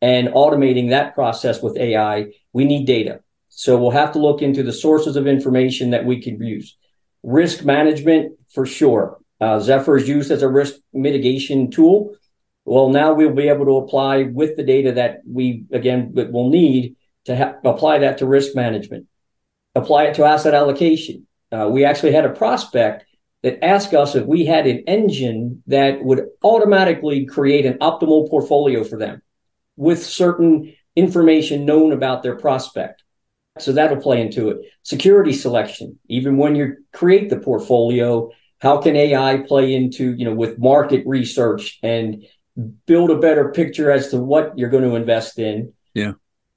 and 0.00 0.28
automating 0.28 0.90
that 0.90 1.14
process 1.14 1.60
with 1.60 1.76
AI, 1.76 2.26
we 2.52 2.64
need 2.64 2.86
data. 2.86 3.20
So 3.48 3.76
we'll 3.78 3.90
have 3.90 4.12
to 4.12 4.20
look 4.20 4.42
into 4.42 4.62
the 4.62 4.72
sources 4.72 5.16
of 5.16 5.26
information 5.26 5.90
that 5.90 6.04
we 6.04 6.22
can 6.22 6.40
use. 6.40 6.76
Risk 7.24 7.64
management, 7.64 8.38
for 8.52 8.64
sure. 8.64 9.18
Uh, 9.40 9.60
Zephyr 9.60 9.96
is 9.96 10.08
used 10.08 10.30
as 10.30 10.42
a 10.42 10.48
risk 10.48 10.76
mitigation 10.92 11.70
tool. 11.70 12.16
Well, 12.64 12.88
now 12.88 13.12
we'll 13.14 13.34
be 13.34 13.48
able 13.48 13.66
to 13.66 13.76
apply 13.76 14.24
with 14.24 14.56
the 14.56 14.64
data 14.64 14.92
that 14.92 15.20
we, 15.30 15.64
again, 15.70 16.12
will 16.14 16.48
need 16.48 16.96
to 17.26 17.36
ha- 17.36 17.54
apply 17.64 17.98
that 17.98 18.18
to 18.18 18.26
risk 18.26 18.56
management. 18.56 19.06
Apply 19.74 20.04
it 20.04 20.14
to 20.14 20.24
asset 20.24 20.54
allocation 20.54 21.26
uh, 21.52 21.68
we 21.70 21.84
actually 21.84 22.12
had 22.12 22.24
a 22.24 22.32
prospect 22.32 23.06
that 23.42 23.64
asked 23.64 23.94
us 23.94 24.14
if 24.14 24.26
we 24.26 24.44
had 24.44 24.66
an 24.66 24.82
engine 24.86 25.62
that 25.66 26.02
would 26.02 26.26
automatically 26.42 27.26
create 27.26 27.66
an 27.66 27.78
optimal 27.78 28.28
portfolio 28.28 28.82
for 28.82 28.98
them 28.98 29.22
with 29.76 30.04
certain 30.04 30.74
information 30.96 31.64
known 31.64 31.92
about 31.92 32.22
their 32.22 32.36
prospect. 32.36 33.02
So 33.58 33.72
that'll 33.72 33.98
play 33.98 34.20
into 34.20 34.50
it. 34.50 34.58
Security 34.82 35.32
selection, 35.32 35.98
even 36.08 36.36
when 36.36 36.56
you 36.56 36.76
create 36.92 37.30
the 37.30 37.38
portfolio, 37.38 38.30
how 38.60 38.78
can 38.78 38.96
AI 38.96 39.38
play 39.46 39.74
into, 39.74 40.14
you 40.14 40.24
know, 40.24 40.34
with 40.34 40.58
market 40.58 41.04
research 41.06 41.78
and 41.82 42.24
build 42.86 43.10
a 43.10 43.18
better 43.18 43.52
picture 43.52 43.90
as 43.90 44.08
to 44.08 44.18
what 44.18 44.58
you're 44.58 44.70
going 44.70 44.84
to 44.84 44.96
invest 44.96 45.38
in? 45.38 45.72
Yeah. 45.94 46.12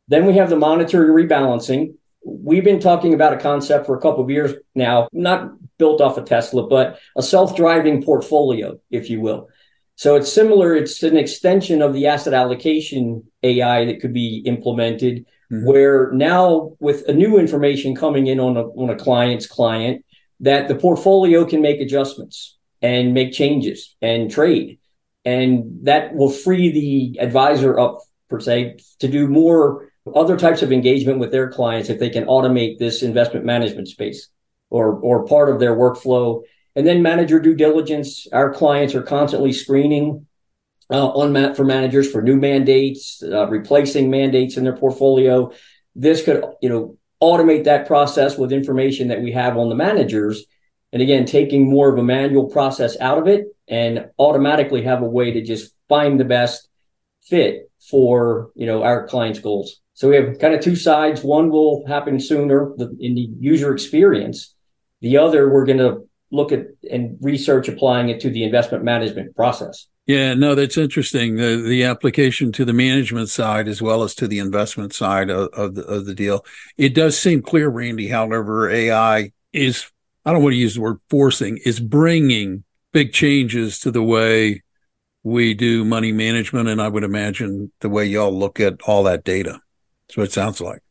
Then 0.08 0.26
we 0.26 0.34
have 0.34 0.50
the 0.50 0.56
monetary 0.56 1.10
rebalancing, 1.10 1.94
we've 2.26 2.64
been 2.64 2.80
talking 2.80 3.14
about 3.14 3.34
a 3.34 3.38
concept 3.38 3.86
for 3.86 3.98
a 3.98 4.02
couple 4.02 4.24
of 4.24 4.30
years 4.30 4.54
now, 4.76 5.08
not 5.12 5.52
built 5.78 6.02
off 6.02 6.18
of 6.18 6.26
Tesla, 6.26 6.68
but 6.68 7.00
a 7.16 7.24
self-driving 7.24 8.04
portfolio, 8.04 8.80
if 8.92 9.10
you 9.10 9.22
will. 9.22 9.48
So 9.96 10.16
it's 10.16 10.32
similar. 10.32 10.76
It's 10.76 11.04
an 11.04 11.18
extension 11.18 11.82
of 11.82 11.94
the 11.94 12.08
asset 12.08 12.34
allocation 12.34 13.24
AI 13.44 13.86
that 13.86 14.00
could 14.00 14.14
be 14.14 14.42
implemented, 14.46 15.26
mm-hmm. 15.52 15.66
where 15.66 16.12
now 16.12 16.78
with 16.80 17.08
a 17.08 17.14
new 17.14 17.38
information 17.38 17.96
coming 17.96 18.28
in 18.28 18.40
on 18.40 18.58
a, 18.58 18.64
on 18.64 18.90
a 18.90 18.96
client's 18.96 19.48
client, 19.48 20.06
that 20.42 20.68
the 20.68 20.76
portfolio 20.76 21.46
can 21.46 21.62
make 21.62 21.82
adjustments 21.82 22.58
and 22.82 23.14
make 23.14 23.34
changes 23.34 23.96
and 24.02 24.32
trade. 24.32 24.80
And 25.26 25.80
that 25.84 26.16
will 26.16 26.30
free 26.30 26.72
the 26.72 27.20
advisor 27.22 27.78
up 27.78 28.00
per 28.30 28.40
se 28.40 28.78
to 29.00 29.08
do 29.08 29.28
more 29.28 29.90
other 30.16 30.38
types 30.38 30.62
of 30.62 30.72
engagement 30.72 31.20
with 31.20 31.32
their 31.32 31.50
clients 31.50 31.90
if 31.90 32.00
they 32.00 32.10
can 32.10 32.26
automate 32.26 32.78
this 32.78 33.04
investment 33.04 33.46
management 33.46 33.88
space 33.88 34.30
or 34.70 34.94
or 35.00 35.26
part 35.26 35.50
of 35.50 35.60
their 35.60 35.76
workflow. 35.76 36.42
And 36.76 36.88
then 36.88 37.02
manager 37.02 37.40
due 37.40 37.56
diligence. 37.56 38.28
Our 38.32 38.54
clients 38.54 38.96
are 38.96 39.02
constantly 39.02 39.52
screening 39.52 40.28
uh, 40.90 41.10
on 41.10 41.34
mat 41.34 41.58
for 41.58 41.66
managers 41.66 42.10
for 42.10 42.22
new 42.22 42.38
mandates 42.38 43.22
uh, 43.22 43.48
replacing 43.48 44.10
mandates 44.10 44.58
in 44.58 44.64
their 44.64 44.78
portfolio. 44.78 45.52
This 45.96 46.24
could 46.24 46.44
you 46.62 46.70
know 46.70 46.98
automate 47.22 47.66
that 47.66 47.88
process 47.88 48.38
with 48.38 48.52
information 48.52 49.10
that 49.10 49.22
we 49.22 49.32
have 49.32 49.58
on 49.58 49.70
the 49.70 49.76
managers 49.76 50.46
and 50.94 51.02
again 51.02 51.26
taking 51.26 51.70
more 51.70 51.92
of 51.92 51.98
a 51.98 52.04
manual 52.04 52.48
process 52.50 53.00
out 53.00 53.18
of 53.18 53.28
it 53.28 53.46
and 53.68 54.10
automatically 54.18 54.84
have 54.84 55.02
a 55.02 55.10
way 55.10 55.32
to 55.32 55.42
just 55.42 55.74
find 55.88 56.20
the 56.20 56.26
best 56.26 56.68
fit 57.22 57.70
for 57.90 58.52
you 58.56 58.66
know 58.66 58.84
our 58.84 59.08
clients 59.08 59.40
goals 59.40 59.82
so 60.00 60.08
we 60.08 60.16
have 60.16 60.40
kind 60.40 60.54
of 60.54 60.62
two 60.62 60.78
sides. 60.78 61.26
One 61.26 61.50
will 61.50 61.86
happen 61.86 62.22
sooner 62.22 62.74
in 63.02 63.16
the 63.16 63.30
user 63.38 63.74
experience. 63.74 64.56
The 65.02 65.18
other, 65.18 65.50
we're 65.50 65.66
going 65.66 65.80
to 65.80 66.08
look 66.32 66.54
at 66.54 66.68
and 66.90 67.18
research 67.20 67.68
applying 67.68 68.08
it 68.08 68.22
to 68.22 68.30
the 68.30 68.46
investment 68.46 68.86
management 68.86 69.36
process. 69.36 69.88
Yeah, 70.10 70.34
no, 70.34 70.56
that's 70.56 70.76
interesting. 70.76 71.36
The 71.36 71.58
the 71.58 71.84
application 71.84 72.52
to 72.54 72.66
the 72.66 72.74
management 72.74 73.30
side 73.30 73.68
as 73.68 73.80
well 73.80 74.02
as 74.02 74.16
to 74.16 74.28
the 74.28 74.40
investment 74.40 74.92
side 74.92 75.30
of, 75.30 75.50
of 75.50 75.76
the 75.76 75.84
of 75.84 76.08
the 76.08 76.16
deal. 76.16 76.44
It 76.78 76.96
does 76.96 77.16
seem 77.16 77.44
clear, 77.44 77.70
Randy. 77.70 78.08
However, 78.08 78.72
AI 78.72 79.32
is 79.54 79.92
I 80.26 80.34
don't 80.34 80.42
want 80.42 80.54
to 80.54 80.58
use 80.58 80.74
the 80.74 80.82
word 80.82 80.98
forcing, 81.12 81.60
is 81.64 81.80
bringing 81.80 82.64
big 82.92 83.14
changes 83.14 83.78
to 83.82 83.92
the 83.92 84.02
way 84.02 84.64
we 85.22 85.54
do 85.54 85.86
money 85.86 86.12
management. 86.12 86.70
And 86.70 86.82
I 86.82 86.88
would 86.88 87.04
imagine 87.04 87.72
the 87.82 87.90
way 87.90 88.06
y'all 88.06 88.36
look 88.36 88.60
at 88.60 88.82
all 88.88 89.04
that 89.04 89.24
data. 89.24 89.62
That's 90.08 90.18
what 90.18 90.24
it 90.24 90.34
sounds 90.34 90.60
like. 90.60 90.82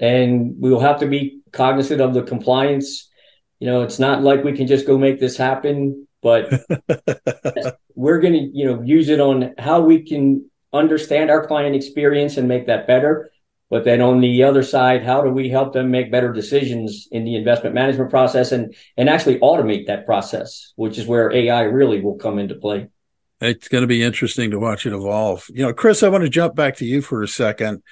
And 0.00 0.56
we 0.58 0.72
will 0.72 0.80
have 0.80 0.98
to 0.98 1.06
be 1.06 1.40
cognizant 1.52 2.00
of 2.00 2.14
the 2.14 2.24
compliance. 2.24 3.08
You 3.60 3.68
know, 3.68 3.82
it's 3.82 4.00
not 4.00 4.24
like 4.24 4.42
we 4.42 4.54
can 4.54 4.66
just 4.66 4.88
go 4.88 4.98
make 4.98 5.20
this 5.20 5.36
happen, 5.36 6.08
but 6.20 6.52
we're 7.96 8.20
going 8.20 8.34
to, 8.34 8.50
you 8.56 8.66
know, 8.66 8.82
use 8.82 9.08
it 9.08 9.20
on 9.20 9.54
how 9.58 9.80
we 9.80 10.02
can 10.02 10.48
understand 10.72 11.30
our 11.30 11.46
client 11.46 11.74
experience 11.74 12.36
and 12.36 12.46
make 12.46 12.66
that 12.66 12.86
better. 12.86 13.32
But 13.68 13.84
then 13.84 14.00
on 14.00 14.20
the 14.20 14.44
other 14.44 14.62
side, 14.62 15.02
how 15.02 15.22
do 15.22 15.30
we 15.30 15.48
help 15.48 15.72
them 15.72 15.90
make 15.90 16.12
better 16.12 16.32
decisions 16.32 17.08
in 17.10 17.24
the 17.24 17.34
investment 17.34 17.74
management 17.74 18.10
process 18.10 18.52
and 18.52 18.76
and 18.96 19.08
actually 19.08 19.40
automate 19.40 19.88
that 19.88 20.06
process, 20.06 20.72
which 20.76 20.98
is 20.98 21.06
where 21.06 21.32
AI 21.32 21.62
really 21.62 22.00
will 22.00 22.14
come 22.14 22.38
into 22.38 22.54
play. 22.54 22.88
It's 23.40 23.68
going 23.68 23.82
to 23.82 23.88
be 23.88 24.02
interesting 24.02 24.52
to 24.52 24.60
watch 24.60 24.86
it 24.86 24.92
evolve. 24.92 25.46
You 25.52 25.62
know, 25.64 25.72
Chris, 25.72 26.02
I 26.02 26.08
want 26.08 26.22
to 26.22 26.30
jump 26.30 26.54
back 26.54 26.76
to 26.76 26.84
you 26.84 27.02
for 27.02 27.22
a 27.22 27.28
second. 27.28 27.82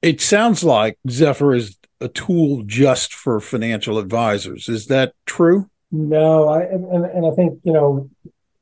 It 0.00 0.20
sounds 0.20 0.62
like 0.62 0.96
Zephyr 1.08 1.54
is 1.54 1.76
a 2.00 2.08
tool 2.08 2.62
just 2.64 3.12
for 3.12 3.40
financial 3.40 3.98
advisors. 3.98 4.68
Is 4.68 4.86
that 4.86 5.12
true? 5.26 5.68
No, 5.90 6.48
I 6.48 6.62
and, 6.62 7.04
and 7.04 7.26
I 7.26 7.30
think 7.34 7.60
you 7.64 7.72
know 7.72 8.10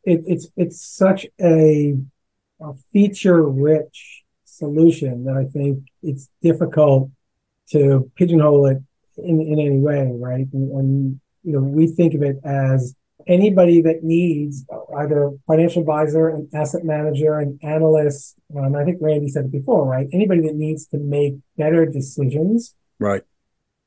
it, 0.04 0.22
it's 0.26 0.48
it's 0.56 0.80
such 0.80 1.26
a, 1.40 1.96
a 2.60 2.72
feature 2.92 3.42
rich 3.42 4.24
solution 4.44 5.24
that 5.24 5.36
I 5.36 5.44
think 5.44 5.84
it's 6.02 6.28
difficult 6.42 7.10
to 7.70 8.10
pigeonhole 8.16 8.66
it 8.66 8.78
in, 9.18 9.40
in 9.40 9.58
any 9.58 9.78
way, 9.78 10.10
right? 10.14 10.46
And, 10.52 10.70
and, 10.72 11.20
you 11.42 11.52
know, 11.52 11.60
we 11.60 11.86
think 11.86 12.14
of 12.14 12.22
it 12.22 12.36
as 12.44 12.94
anybody 13.26 13.82
that 13.82 14.02
needs 14.02 14.64
either 14.96 15.32
financial 15.46 15.80
advisor, 15.80 16.28
an 16.28 16.48
asset 16.54 16.84
manager, 16.84 17.38
an 17.38 17.58
analyst. 17.62 18.36
Um, 18.56 18.74
I 18.74 18.84
think 18.84 18.98
Randy 19.00 19.28
said 19.28 19.46
it 19.46 19.52
before, 19.52 19.84
right? 19.84 20.08
Anybody 20.12 20.42
that 20.42 20.54
needs 20.54 20.86
to 20.88 20.98
make 20.98 21.34
better 21.56 21.84
decisions, 21.86 22.74
right? 22.98 23.22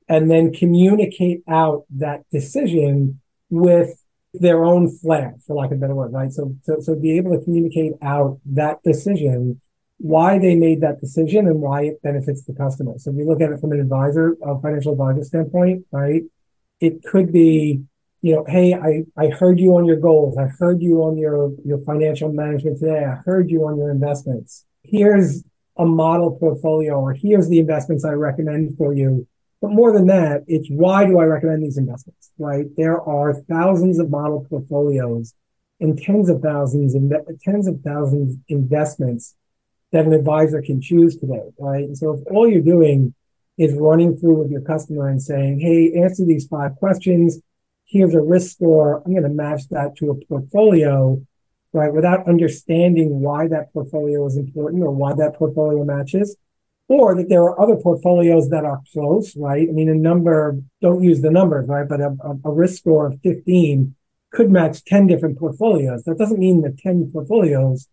And 0.08 0.30
then 0.30 0.54
communicate 0.54 1.44
out 1.48 1.86
that 1.98 2.24
decision 2.32 3.22
with 3.50 4.01
their 4.34 4.64
own 4.64 4.90
flair, 4.90 5.36
for 5.46 5.56
lack 5.56 5.72
of 5.72 5.78
a 5.78 5.82
better 5.82 5.96
word, 5.96 6.14
right? 6.14 6.32
So, 6.32 6.56
so, 6.64 6.80
so 6.80 6.96
be 6.96 7.18
able 7.18 7.38
to 7.38 7.44
communicate 7.44 7.94
out 8.02 8.40
that 8.46 8.82
decision 8.84 9.60
why 9.98 10.40
they 10.40 10.56
made 10.56 10.82
that 10.82 11.00
decision 11.00 11.48
and 11.48 11.62
why 11.62 11.84
it 11.84 12.02
benefits 12.02 12.44
the 12.46 12.54
customer. 12.54 12.94
So 12.98 13.12
if 13.12 13.18
you 13.18 13.28
look 13.28 13.40
at 13.40 13.52
it 13.52 13.60
from 13.60 13.72
an 13.72 13.80
advisor, 13.80 14.36
a 14.44 14.60
financial 14.60 14.94
advisor 14.94 15.24
standpoint, 15.24 15.86
right? 15.92 16.24
It 16.80 17.04
could 17.04 17.32
be, 17.32 17.84
you 18.22 18.36
know, 18.36 18.44
hey, 18.48 18.74
I, 18.74 19.04
I 19.16 19.28
heard 19.30 19.60
you 19.60 19.78
on 19.78 19.86
your 19.86 19.98
goals. 19.98 20.38
I 20.38 20.46
heard 20.46 20.82
you 20.82 21.04
on 21.04 21.18
your, 21.18 21.52
your 21.64 21.78
financial 21.80 22.32
management 22.32 22.80
today. 22.80 23.06
I 23.06 23.22
heard 23.26 23.52
you 23.52 23.68
on 23.68 23.78
your 23.78 23.92
investments. 23.92 24.66
Here's 24.84 25.44
a 25.78 25.86
model 25.86 26.32
portfolio 26.32 27.00
or 27.00 27.14
here's 27.14 27.48
the 27.48 27.60
investments 27.60 28.04
I 28.04 28.12
recommend 28.12 28.78
for 28.78 28.94
you. 28.94 29.28
But 29.62 29.72
more 29.72 29.94
than 29.94 30.08
that, 30.08 30.44
it's 30.48 30.68
why 30.70 31.06
do 31.06 31.20
I 31.20 31.26
recommend 31.26 31.64
these 31.64 31.78
investments, 31.78 32.32
right? 32.40 32.66
There 32.76 33.00
are 33.00 33.34
thousands 33.34 34.00
of 34.00 34.10
model 34.10 34.46
portfolios 34.50 35.36
and 35.80 35.98
tens 36.02 36.30
of 36.30 36.42
thousands 36.42 36.96
and 36.96 37.14
tens 37.44 37.68
of 37.68 37.82
thousands 37.82 38.38
investments 38.50 39.36
that 39.92 40.06
an 40.06 40.14
advisor 40.14 40.62
can 40.62 40.82
choose 40.82 41.16
today, 41.16 41.52
right? 41.60 41.84
And 41.84 41.98
so 41.98 42.14
if 42.14 42.20
all 42.32 42.50
you're 42.50 42.62
doing 42.62 43.14
is 43.58 43.74
running 43.74 44.18
through 44.18 44.42
with 44.42 44.52
your 44.52 44.62
customer 44.62 45.08
and 45.08 45.22
saying, 45.22 45.60
Hey, 45.60 45.94
answer 46.02 46.26
these 46.26 46.48
five 46.48 46.76
questions. 46.78 47.40
Here's 47.86 48.16
a 48.16 48.22
risk 48.22 48.54
score. 48.56 49.04
I'm 49.06 49.12
going 49.12 49.24
to 49.24 49.30
match 49.30 49.68
that 49.70 49.96
to 49.98 50.12
a 50.12 50.26
portfolio, 50.26 51.22
right? 51.74 51.94
Without 51.94 52.28
understanding 52.28 53.20
why 53.20 53.48
that 53.50 53.74
portfolio 53.74 54.26
is 54.26 54.38
important 54.38 54.82
or 54.82 54.92
why 54.92 55.14
that 55.14 55.36
portfolio 55.36 55.84
matches 55.84 56.38
or 56.92 57.16
that 57.16 57.30
there 57.30 57.44
are 57.44 57.60
other 57.62 57.78
portfolios 57.78 58.50
that 58.50 58.66
are 58.66 58.82
close, 58.92 59.34
right? 59.38 59.68
I 59.68 59.72
mean, 59.72 59.88
a 59.88 59.96
number, 59.96 60.58
don't 60.82 61.02
use 61.02 61.22
the 61.22 61.32
numbers, 61.32 61.70
right? 61.70 61.88
But 61.88 62.02
a, 62.02 62.18
a, 62.44 62.52
risk 62.52 62.80
score 62.80 63.08
of 63.08 63.20
15 63.24 63.96
could 64.32 64.52
match 64.52 64.84
10 64.84 65.08
different 65.08 65.40
portfolios. 65.40 66.04
That 66.04 66.18
doesn't 66.18 66.38
mean 66.40 66.62
that 66.64 66.78
10 66.80 67.12
portfolios 67.14 67.88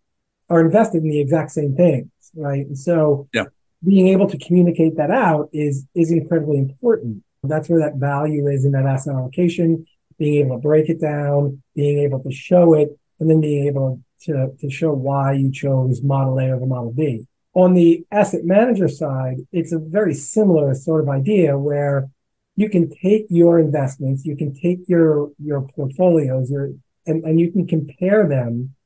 are 0.50 0.60
invested 0.60 1.04
in 1.04 1.10
the 1.10 1.20
exact 1.20 1.52
same 1.52 1.76
things, 1.76 2.10
right? 2.34 2.66
And 2.66 2.76
so 2.76 3.28
yeah. 3.32 3.44
being 3.86 4.08
able 4.08 4.28
to 4.28 4.38
communicate 4.38 4.96
that 4.96 5.12
out 5.12 5.48
is 5.52 5.86
is 5.94 6.10
incredibly 6.10 6.58
important. 6.58 7.22
That's 7.44 7.68
where 7.68 7.80
that 7.80 7.96
value 7.96 8.48
is 8.48 8.64
in 8.64 8.72
that 8.72 8.84
asset 8.84 9.14
allocation, 9.14 9.86
being 10.18 10.44
able 10.44 10.56
to 10.56 10.62
break 10.62 10.88
it 10.88 11.00
down, 11.00 11.62
being 11.76 12.00
able 12.00 12.20
to 12.24 12.32
show 12.32 12.74
it, 12.74 12.98
and 13.20 13.30
then 13.30 13.40
being 13.40 13.68
able 13.68 14.00
to, 14.22 14.56
to 14.58 14.70
show 14.70 14.92
why 14.92 15.34
you 15.34 15.52
chose 15.52 16.02
model 16.02 16.38
A 16.40 16.50
over 16.50 16.66
model 16.66 16.92
B. 16.92 17.26
On 17.58 17.74
the 17.74 18.06
asset 18.12 18.44
manager 18.44 18.86
side, 18.86 19.38
it's 19.50 19.72
a 19.72 19.80
very 19.80 20.14
similar 20.14 20.74
sort 20.74 21.02
of 21.02 21.08
idea 21.08 21.58
where 21.58 22.08
you 22.54 22.70
can 22.70 22.88
take 22.88 23.26
your 23.30 23.58
investments, 23.58 24.24
you 24.24 24.36
can 24.36 24.54
take 24.54 24.80
your 24.86 25.32
your 25.42 25.62
portfolios, 25.62 26.52
your 26.52 26.70
and, 27.04 27.24
and 27.24 27.40
you 27.40 27.50
can 27.50 27.66
compare 27.66 28.28
them 28.28 28.76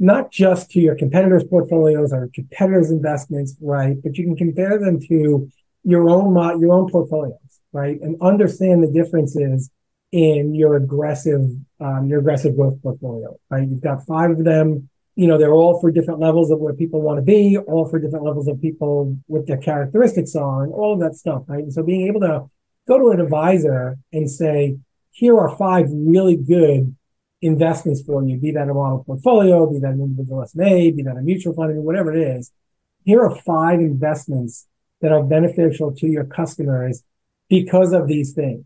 not 0.00 0.32
just 0.32 0.72
to 0.72 0.80
your 0.80 0.96
competitors' 0.96 1.44
portfolios 1.44 2.12
or 2.12 2.28
competitors' 2.34 2.90
investments, 2.90 3.54
right? 3.60 3.96
But 4.02 4.18
you 4.18 4.24
can 4.24 4.36
compare 4.36 4.76
them 4.80 4.98
to 5.08 5.48
your 5.84 6.10
own 6.10 6.34
your 6.60 6.72
own 6.72 6.90
portfolios, 6.90 7.38
right? 7.72 8.00
And 8.00 8.20
understand 8.20 8.82
the 8.82 8.90
differences 8.90 9.70
in 10.10 10.52
your 10.52 10.74
aggressive 10.74 11.42
um, 11.78 12.08
your 12.08 12.18
aggressive 12.18 12.56
growth 12.56 12.82
portfolio, 12.82 13.38
right? 13.50 13.68
You've 13.68 13.88
got 13.90 14.04
five 14.04 14.30
of 14.30 14.42
them. 14.42 14.88
You 15.16 15.26
know, 15.26 15.38
they're 15.38 15.52
all 15.52 15.80
for 15.80 15.90
different 15.90 16.20
levels 16.20 16.50
of 16.50 16.60
where 16.60 16.74
people 16.74 17.00
want 17.00 17.18
to 17.18 17.22
be, 17.22 17.56
all 17.56 17.88
for 17.88 17.98
different 17.98 18.24
levels 18.24 18.48
of 18.48 18.60
people 18.60 19.16
what 19.26 19.46
their 19.46 19.56
characteristics 19.56 20.36
are, 20.36 20.62
and 20.62 20.72
all 20.72 20.92
of 20.92 21.00
that 21.00 21.16
stuff, 21.16 21.42
right? 21.46 21.64
And 21.64 21.72
so 21.72 21.82
being 21.82 22.06
able 22.06 22.20
to 22.20 22.48
go 22.86 22.98
to 22.98 23.10
an 23.10 23.20
advisor 23.20 23.98
and 24.12 24.30
say, 24.30 24.76
here 25.10 25.36
are 25.38 25.56
five 25.56 25.86
really 25.90 26.36
good 26.36 26.94
investments 27.40 28.02
for 28.02 28.22
you, 28.24 28.38
be 28.38 28.52
that 28.52 28.68
a 28.68 28.74
model 28.74 29.04
portfolio, 29.04 29.70
be 29.70 29.78
that 29.80 29.92
an 29.92 30.00
individual 30.00 30.46
SMA, 30.46 30.92
be 30.92 31.02
that 31.04 31.16
a 31.16 31.22
mutual 31.22 31.54
fund, 31.54 31.74
whatever 31.82 32.14
it 32.14 32.36
is. 32.36 32.52
Here 33.04 33.22
are 33.22 33.34
five 33.34 33.80
investments 33.80 34.66
that 35.00 35.12
are 35.12 35.22
beneficial 35.22 35.94
to 35.96 36.06
your 36.06 36.24
customers 36.24 37.02
because 37.48 37.92
of 37.92 38.08
these 38.08 38.32
things, 38.32 38.64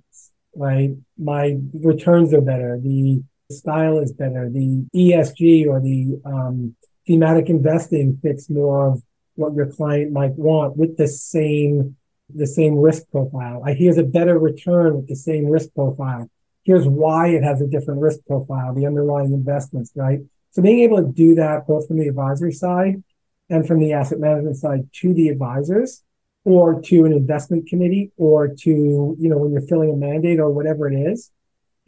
right? 0.55 0.91
My 1.19 1.57
returns 1.75 2.33
are 2.33 2.41
better. 2.41 2.81
The 2.83 3.23
style 3.51 3.99
is 3.99 4.13
better. 4.13 4.49
The 4.49 4.87
ESG 4.95 5.67
or 5.67 5.81
the 5.81 6.21
um, 6.25 6.75
thematic 7.07 7.49
investing 7.49 8.19
fits 8.23 8.49
more 8.49 8.93
of 8.93 9.03
what 9.35 9.55
your 9.55 9.67
client 9.67 10.13
might 10.13 10.33
want 10.33 10.77
with 10.77 10.97
the 10.97 11.09
same 11.09 11.97
the 12.33 12.47
same 12.47 12.77
risk 12.77 13.11
profile. 13.11 13.61
I 13.67 13.73
hear 13.73 13.99
a 13.99 14.05
better 14.05 14.39
return 14.39 14.95
with 14.95 15.09
the 15.09 15.17
same 15.17 15.47
risk 15.47 15.75
profile 15.75 16.31
here's 16.65 16.87
why 16.87 17.29
it 17.29 17.43
has 17.43 17.61
a 17.61 17.67
different 17.67 18.01
risk 18.01 18.21
profile, 18.27 18.75
the 18.75 18.87
underlying 18.87 19.33
investments, 19.33 19.93
right? 19.95 20.21
So 20.53 20.63
being 20.63 20.81
able 20.81 20.99
to 20.99 21.13
do 21.13 21.35
that 21.37 21.67
both 21.67 21.89
from 21.89 21.99
the 21.99 22.09
advisory 22.09 22.53
side 22.53 23.03
and 23.49 23.67
from 23.67 23.81
the 23.81 23.93
asset 23.93 24.19
management 24.19 24.57
side 24.57 24.89
to 25.01 25.15
the 25.15 25.29
advisors 25.29 26.03
or 26.45 26.81
to 26.83 27.05
an 27.05 27.13
investment 27.13 27.69
committee 27.69 28.13
or 28.17 28.49
to, 28.49 29.17
you 29.19 29.29
know, 29.29 29.39
when 29.39 29.53
you're 29.53 29.63
filling 29.63 29.91
a 29.91 29.97
mandate 29.97 30.41
or 30.41 30.51
whatever 30.51 30.89
it 30.91 30.97
is, 30.97 31.31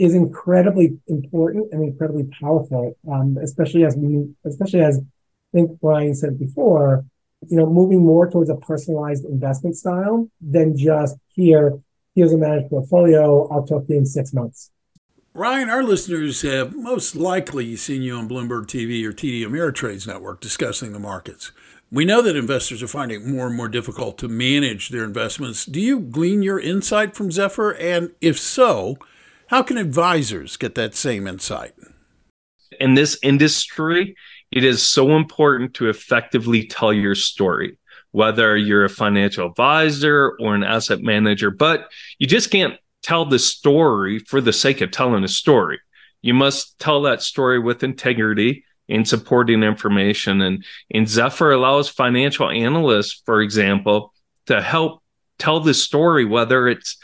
is 0.02 0.14
incredibly 0.14 0.98
important 1.06 1.72
and 1.72 1.80
incredibly 1.80 2.24
powerful, 2.40 2.96
um, 3.08 3.38
especially 3.40 3.84
as 3.84 3.94
we, 3.96 4.34
especially 4.44 4.80
as 4.80 4.98
I 4.98 5.02
think 5.52 5.80
Brian 5.80 6.16
said 6.16 6.40
before, 6.40 7.04
you 7.48 7.56
know, 7.56 7.66
moving 7.66 8.04
more 8.04 8.28
towards 8.28 8.50
a 8.50 8.56
personalized 8.56 9.24
investment 9.24 9.76
style 9.76 10.28
than 10.40 10.76
just 10.76 11.16
here, 11.28 11.78
here's 12.16 12.32
a 12.32 12.36
managed 12.36 12.68
portfolio. 12.68 13.48
I'll 13.48 13.64
talk 13.64 13.86
to 13.86 13.92
you 13.92 14.00
in 14.00 14.06
six 14.06 14.32
months. 14.32 14.72
Ryan, 15.34 15.70
our 15.70 15.84
listeners 15.84 16.42
have 16.42 16.74
most 16.74 17.14
likely 17.14 17.76
seen 17.76 18.02
you 18.02 18.16
on 18.16 18.28
Bloomberg 18.28 18.66
TV 18.66 19.04
or 19.04 19.12
TD 19.12 19.46
Ameritrade's 19.46 20.06
network 20.06 20.40
discussing 20.40 20.92
the 20.92 20.98
markets. 20.98 21.52
We 21.92 22.04
know 22.04 22.22
that 22.22 22.36
investors 22.36 22.82
are 22.82 22.88
finding 22.88 23.22
it 23.22 23.26
more 23.26 23.46
and 23.46 23.56
more 23.56 23.68
difficult 23.68 24.18
to 24.18 24.28
manage 24.28 24.88
their 24.88 25.04
investments. 25.04 25.64
Do 25.64 25.80
you 25.80 26.00
glean 26.00 26.42
your 26.42 26.58
insight 26.58 27.14
from 27.14 27.30
Zephyr? 27.30 27.70
And 27.74 28.12
if 28.20 28.38
so, 28.38 28.98
how 29.52 29.62
can 29.62 29.76
advisors 29.76 30.56
get 30.56 30.74
that 30.76 30.94
same 30.94 31.26
insight? 31.26 31.74
In 32.80 32.94
this 32.94 33.18
industry, 33.22 34.16
it 34.50 34.64
is 34.64 34.82
so 34.82 35.14
important 35.14 35.74
to 35.74 35.90
effectively 35.90 36.66
tell 36.66 36.90
your 36.90 37.14
story 37.14 37.76
whether 38.12 38.56
you're 38.56 38.86
a 38.86 38.88
financial 38.88 39.46
advisor 39.48 40.34
or 40.40 40.54
an 40.54 40.64
asset 40.64 41.02
manager, 41.02 41.50
but 41.50 41.90
you 42.18 42.26
just 42.26 42.50
can't 42.50 42.78
tell 43.02 43.26
the 43.26 43.38
story 43.38 44.20
for 44.20 44.40
the 44.40 44.54
sake 44.54 44.80
of 44.80 44.90
telling 44.90 45.22
a 45.22 45.28
story. 45.28 45.78
You 46.22 46.32
must 46.32 46.78
tell 46.78 47.02
that 47.02 47.20
story 47.20 47.58
with 47.58 47.84
integrity 47.84 48.64
and 48.88 49.06
supporting 49.06 49.62
information. 49.62 50.40
And, 50.40 50.64
and 50.90 51.06
Zephyr 51.06 51.52
allows 51.52 51.90
financial 51.90 52.48
analysts, 52.48 53.20
for 53.26 53.42
example, 53.42 54.14
to 54.46 54.62
help 54.62 55.02
tell 55.38 55.60
the 55.60 55.74
story, 55.74 56.24
whether 56.24 56.68
it's 56.68 56.96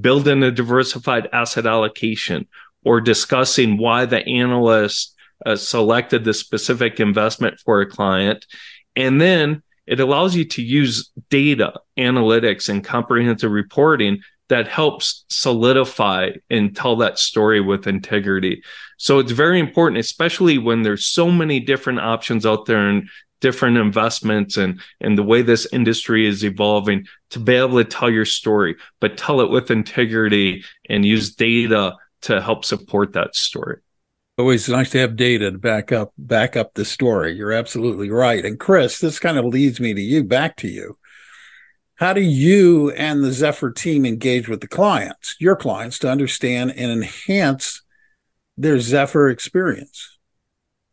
building 0.00 0.42
a 0.42 0.50
diversified 0.50 1.28
asset 1.32 1.66
allocation, 1.66 2.46
or 2.84 3.00
discussing 3.00 3.78
why 3.78 4.04
the 4.04 4.26
analyst 4.26 5.14
uh, 5.46 5.56
selected 5.56 6.24
the 6.24 6.34
specific 6.34 7.00
investment 7.00 7.58
for 7.64 7.80
a 7.80 7.86
client. 7.86 8.46
And 8.96 9.20
then 9.20 9.62
it 9.86 10.00
allows 10.00 10.34
you 10.34 10.44
to 10.44 10.62
use 10.62 11.10
data, 11.30 11.74
analytics, 11.98 12.68
and 12.68 12.84
comprehensive 12.84 13.50
reporting 13.50 14.20
that 14.48 14.68
helps 14.68 15.24
solidify 15.28 16.30
and 16.50 16.76
tell 16.76 16.96
that 16.96 17.18
story 17.18 17.60
with 17.60 17.86
integrity. 17.86 18.62
So 18.98 19.18
it's 19.18 19.32
very 19.32 19.58
important, 19.58 19.98
especially 19.98 20.58
when 20.58 20.82
there's 20.82 21.06
so 21.06 21.30
many 21.30 21.60
different 21.60 22.00
options 22.00 22.44
out 22.44 22.66
there 22.66 22.86
and 22.88 23.08
different 23.44 23.76
investments 23.76 24.56
and 24.56 24.80
and 25.02 25.18
the 25.18 25.22
way 25.22 25.42
this 25.42 25.66
industry 25.70 26.26
is 26.26 26.42
evolving 26.42 27.04
to 27.28 27.38
be 27.38 27.54
able 27.54 27.76
to 27.76 27.84
tell 27.84 28.08
your 28.08 28.24
story, 28.24 28.74
but 29.00 29.18
tell 29.18 29.42
it 29.42 29.50
with 29.50 29.70
integrity 29.70 30.64
and 30.88 31.04
use 31.04 31.34
data 31.34 31.94
to 32.22 32.40
help 32.40 32.64
support 32.64 33.12
that 33.12 33.36
story. 33.36 33.80
Always 34.38 34.66
nice 34.66 34.88
to 34.92 34.98
have 34.98 35.14
data 35.14 35.50
to 35.50 35.58
back 35.58 35.92
up 35.92 36.14
back 36.16 36.56
up 36.56 36.72
the 36.72 36.86
story. 36.86 37.36
You're 37.36 37.52
absolutely 37.52 38.08
right. 38.08 38.42
And 38.42 38.58
Chris, 38.58 38.98
this 38.98 39.18
kind 39.18 39.36
of 39.36 39.44
leads 39.44 39.78
me 39.78 39.92
to 39.92 40.00
you, 40.00 40.24
back 40.24 40.56
to 40.56 40.68
you. 40.68 40.96
How 41.96 42.14
do 42.14 42.22
you 42.22 42.92
and 42.92 43.22
the 43.22 43.30
Zephyr 43.30 43.72
team 43.72 44.06
engage 44.06 44.48
with 44.48 44.62
the 44.62 44.68
clients, 44.68 45.36
your 45.38 45.54
clients, 45.54 45.98
to 45.98 46.10
understand 46.10 46.72
and 46.72 46.90
enhance 46.90 47.82
their 48.56 48.80
Zephyr 48.80 49.28
experience? 49.28 50.13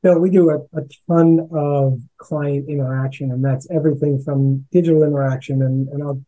Bill, 0.04 0.20
we 0.20 0.30
do 0.30 0.50
a, 0.50 0.58
a 0.78 0.84
ton 1.08 1.48
of 1.52 2.00
client 2.18 2.68
interaction, 2.70 3.32
and 3.32 3.44
that's 3.44 3.70
everything 3.70 4.22
from 4.22 4.66
digital 4.72 5.04
interaction. 5.04 5.62
And, 5.62 5.88
and 5.90 6.02
I'll 6.02 6.24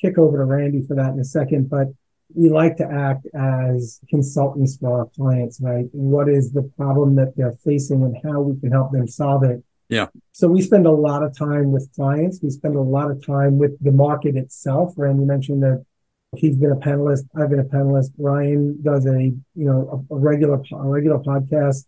kick 0.00 0.18
over 0.18 0.38
to 0.38 0.44
Randy 0.44 0.82
for 0.86 0.96
that 0.96 1.12
in 1.12 1.20
a 1.20 1.24
second. 1.24 1.70
But 1.70 1.88
we 2.34 2.48
like 2.48 2.76
to 2.78 2.84
act 2.84 3.26
as 3.34 4.00
consultants 4.10 4.76
for 4.76 5.00
our 5.00 5.06
clients, 5.16 5.60
right? 5.60 5.86
What 5.92 6.28
is 6.28 6.52
the 6.52 6.62
problem 6.76 7.14
that 7.16 7.36
they're 7.36 7.56
facing 7.64 8.02
and 8.02 8.16
how 8.24 8.40
we 8.40 8.60
can 8.60 8.72
help 8.72 8.92
them 8.92 9.06
solve 9.06 9.44
it. 9.44 9.62
Yeah. 9.88 10.08
So 10.32 10.48
we 10.48 10.62
spend 10.62 10.86
a 10.86 10.90
lot 10.90 11.22
of 11.22 11.36
time 11.38 11.70
with 11.70 11.88
clients. 11.94 12.40
We 12.42 12.50
spend 12.50 12.74
a 12.74 12.80
lot 12.80 13.10
of 13.10 13.24
time 13.24 13.58
with 13.58 13.78
the 13.82 13.92
market 13.92 14.34
itself. 14.34 14.94
Randy 14.96 15.24
mentioned 15.24 15.62
that 15.62 15.84
he's 16.36 16.56
been 16.56 16.72
a 16.72 16.76
panelist. 16.76 17.22
I've 17.36 17.50
been 17.50 17.60
a 17.60 17.64
panelist. 17.64 18.10
Ryan 18.18 18.82
does 18.82 19.06
a, 19.06 19.22
you 19.22 19.38
know, 19.54 20.04
a, 20.10 20.14
a 20.14 20.18
regular, 20.18 20.60
a 20.72 20.88
regular 20.88 21.18
podcast. 21.18 21.84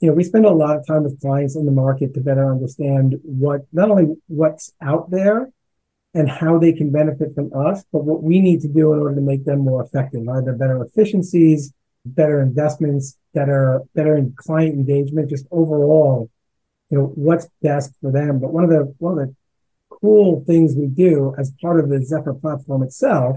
You 0.00 0.08
know, 0.08 0.14
we 0.14 0.24
spend 0.24 0.44
a 0.44 0.50
lot 0.50 0.76
of 0.76 0.86
time 0.86 1.04
with 1.04 1.20
clients 1.20 1.56
in 1.56 1.64
the 1.64 1.72
market 1.72 2.14
to 2.14 2.20
better 2.20 2.50
understand 2.50 3.18
what, 3.22 3.62
not 3.72 3.90
only 3.90 4.16
what's 4.26 4.72
out 4.80 5.10
there, 5.10 5.50
and 6.16 6.30
how 6.30 6.58
they 6.58 6.72
can 6.72 6.90
benefit 6.90 7.34
from 7.34 7.52
us, 7.54 7.84
but 7.92 8.02
what 8.02 8.22
we 8.22 8.40
need 8.40 8.62
to 8.62 8.68
do 8.68 8.94
in 8.94 9.00
order 9.00 9.14
to 9.14 9.20
make 9.20 9.44
them 9.44 9.58
more 9.58 9.82
effective, 9.82 10.26
either 10.26 10.54
better 10.54 10.82
efficiencies, 10.82 11.74
better 12.06 12.40
investments, 12.40 13.18
better, 13.34 13.82
better 13.94 14.16
in 14.16 14.32
client 14.34 14.74
engagement, 14.74 15.28
just 15.28 15.46
overall, 15.50 16.30
you 16.88 16.96
know, 16.96 17.12
what's 17.16 17.48
best 17.60 17.92
for 18.00 18.10
them. 18.10 18.40
But 18.40 18.50
one 18.50 18.64
of 18.64 18.70
the, 18.70 18.94
one 18.96 19.18
of 19.18 19.28
the 19.28 19.34
cool 19.90 20.42
things 20.46 20.74
we 20.74 20.86
do 20.86 21.34
as 21.36 21.52
part 21.60 21.80
of 21.80 21.90
the 21.90 22.02
Zephyr 22.02 22.32
platform 22.32 22.82
itself 22.82 23.36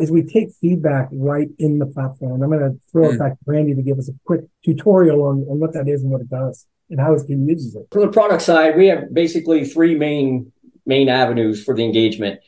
is 0.00 0.10
we 0.10 0.22
take 0.22 0.52
feedback 0.60 1.08
right 1.12 1.48
in 1.58 1.78
the 1.78 1.86
platform. 1.86 2.42
I'm 2.42 2.50
going 2.50 2.60
to 2.60 2.78
throw 2.90 3.10
mm. 3.10 3.14
it 3.14 3.18
back 3.18 3.32
to 3.32 3.38
Randy 3.46 3.74
to 3.74 3.82
give 3.82 3.98
us 3.98 4.08
a 4.08 4.12
quick 4.24 4.42
tutorial 4.64 5.22
on, 5.24 5.44
on 5.48 5.60
what 5.60 5.74
that 5.74 5.88
is 5.88 6.02
and 6.02 6.10
what 6.10 6.22
it 6.22 6.30
does 6.30 6.66
and 6.90 7.00
how 7.00 7.12
his 7.12 7.24
team 7.26 7.48
uses 7.48 7.74
it. 7.74 7.86
From 7.90 8.02
the 8.02 8.12
product 8.12 8.42
side, 8.42 8.76
we 8.76 8.86
have 8.86 9.12
basically 9.12 9.64
three 9.64 9.94
main 9.94 10.52
main 10.84 11.08
avenues 11.08 11.62
for 11.62 11.74
the 11.74 11.84
engagement. 11.84 12.40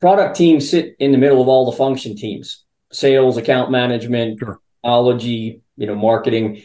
Product 0.00 0.36
teams 0.36 0.68
sit 0.68 0.94
in 0.98 1.12
the 1.12 1.18
middle 1.18 1.40
of 1.40 1.48
all 1.48 1.70
the 1.70 1.76
function 1.76 2.16
teams, 2.16 2.64
sales, 2.92 3.36
account 3.36 3.70
management, 3.70 4.38
sure. 4.38 4.60
technology, 4.82 5.62
you 5.76 5.86
know, 5.86 5.94
marketing, 5.94 6.62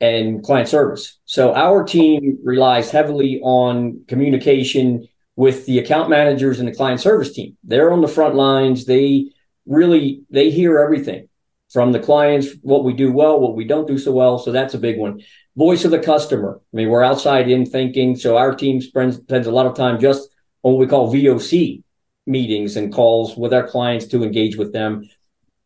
and 0.00 0.42
client 0.42 0.68
service. 0.68 1.18
So 1.24 1.54
our 1.54 1.84
team 1.84 2.38
relies 2.42 2.90
heavily 2.90 3.40
on 3.42 4.04
communication 4.08 5.06
with 5.36 5.66
the 5.66 5.78
account 5.78 6.10
managers 6.10 6.58
and 6.58 6.68
the 6.68 6.74
client 6.74 7.00
service 7.00 7.32
team. 7.32 7.56
They're 7.64 7.92
on 7.92 8.00
the 8.00 8.08
front 8.08 8.34
lines. 8.34 8.84
They 8.84 9.30
really 9.66 10.22
they 10.30 10.50
hear 10.50 10.78
everything 10.78 11.28
from 11.72 11.92
the 11.92 12.00
clients, 12.00 12.48
what 12.60 12.84
we 12.84 12.92
do 12.92 13.10
well, 13.10 13.40
what 13.40 13.56
we 13.56 13.64
don't 13.64 13.88
do 13.88 13.96
so 13.96 14.12
well. 14.12 14.38
So 14.38 14.52
that's 14.52 14.74
a 14.74 14.78
big 14.78 14.98
one 14.98 15.22
voice 15.56 15.84
of 15.84 15.90
the 15.90 15.98
customer. 15.98 16.60
I 16.72 16.76
mean, 16.76 16.88
we're 16.88 17.02
outside 17.02 17.50
in 17.50 17.66
thinking. 17.66 18.16
So 18.16 18.36
our 18.36 18.54
team 18.54 18.80
spends, 18.80 19.16
spends 19.16 19.46
a 19.46 19.52
lot 19.52 19.66
of 19.66 19.76
time 19.76 20.00
just 20.00 20.28
on 20.62 20.72
what 20.72 20.80
we 20.80 20.86
call 20.86 21.12
VOC 21.12 21.82
meetings 22.26 22.76
and 22.76 22.92
calls 22.92 23.36
with 23.36 23.52
our 23.52 23.66
clients 23.66 24.06
to 24.06 24.22
engage 24.22 24.56
with 24.56 24.72
them. 24.72 25.08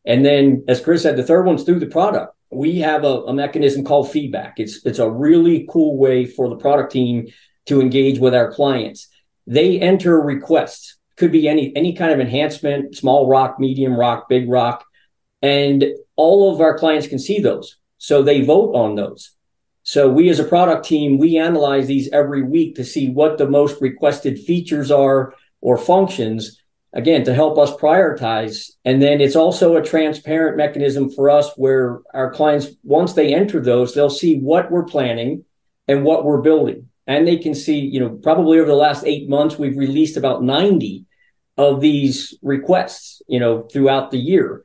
And 0.04 0.24
then, 0.24 0.64
as 0.68 0.80
Chris 0.80 1.02
said, 1.02 1.16
the 1.16 1.24
third 1.24 1.44
one's 1.44 1.64
through 1.64 1.80
the 1.80 1.86
product. 1.86 2.34
We 2.50 2.78
have 2.78 3.04
a, 3.04 3.24
a 3.24 3.34
mechanism 3.34 3.84
called 3.84 4.10
feedback. 4.10 4.54
It's 4.58 4.86
it's 4.86 5.00
a 5.00 5.10
really 5.10 5.66
cool 5.68 5.98
way 5.98 6.24
for 6.24 6.48
the 6.48 6.56
product 6.56 6.92
team 6.92 7.26
to 7.66 7.80
engage 7.80 8.20
with 8.20 8.34
our 8.34 8.52
clients. 8.52 9.08
They 9.46 9.80
enter 9.80 10.20
requests, 10.20 10.96
could 11.16 11.32
be 11.32 11.48
any 11.48 11.74
any 11.76 11.94
kind 11.94 12.12
of 12.12 12.20
enhancement, 12.20 12.96
small 12.96 13.28
rock, 13.28 13.58
medium 13.58 13.94
rock, 13.94 14.28
big 14.28 14.48
rock, 14.48 14.84
and 15.42 15.84
all 16.16 16.52
of 16.52 16.60
our 16.60 16.78
clients 16.78 17.06
can 17.06 17.18
see 17.18 17.40
those. 17.40 17.76
So 17.98 18.22
they 18.22 18.42
vote 18.42 18.74
on 18.74 18.94
those. 18.94 19.32
So 19.82 20.10
we 20.10 20.28
as 20.30 20.40
a 20.40 20.44
product 20.44 20.84
team, 20.84 21.16
we 21.16 21.38
analyze 21.38 21.86
these 21.86 22.10
every 22.10 22.42
week 22.42 22.74
to 22.74 22.84
see 22.84 23.08
what 23.08 23.38
the 23.38 23.48
most 23.48 23.80
requested 23.80 24.38
features 24.38 24.90
are 24.90 25.32
or 25.60 25.78
functions, 25.78 26.60
again, 26.92 27.24
to 27.24 27.34
help 27.34 27.56
us 27.56 27.70
prioritize. 27.72 28.72
And 28.84 29.00
then 29.00 29.20
it's 29.20 29.36
also 29.36 29.76
a 29.76 29.84
transparent 29.84 30.56
mechanism 30.56 31.08
for 31.08 31.30
us 31.30 31.52
where 31.56 32.00
our 32.12 32.32
clients, 32.32 32.66
once 32.82 33.12
they 33.12 33.32
enter 33.32 33.60
those, 33.60 33.94
they'll 33.94 34.10
see 34.10 34.40
what 34.40 34.72
we're 34.72 34.84
planning 34.84 35.44
and 35.86 36.02
what 36.04 36.24
we're 36.24 36.42
building. 36.42 36.88
And 37.06 37.26
they 37.26 37.36
can 37.36 37.54
see, 37.54 37.78
you 37.78 38.00
know, 38.00 38.10
probably 38.10 38.58
over 38.58 38.68
the 38.68 38.74
last 38.74 39.04
eight 39.04 39.28
months, 39.28 39.58
we've 39.58 39.76
released 39.76 40.16
about 40.16 40.42
90 40.42 41.04
of 41.56 41.80
these 41.80 42.36
requests, 42.42 43.22
you 43.28 43.40
know, 43.40 43.62
throughout 43.72 44.10
the 44.10 44.18
year. 44.18 44.62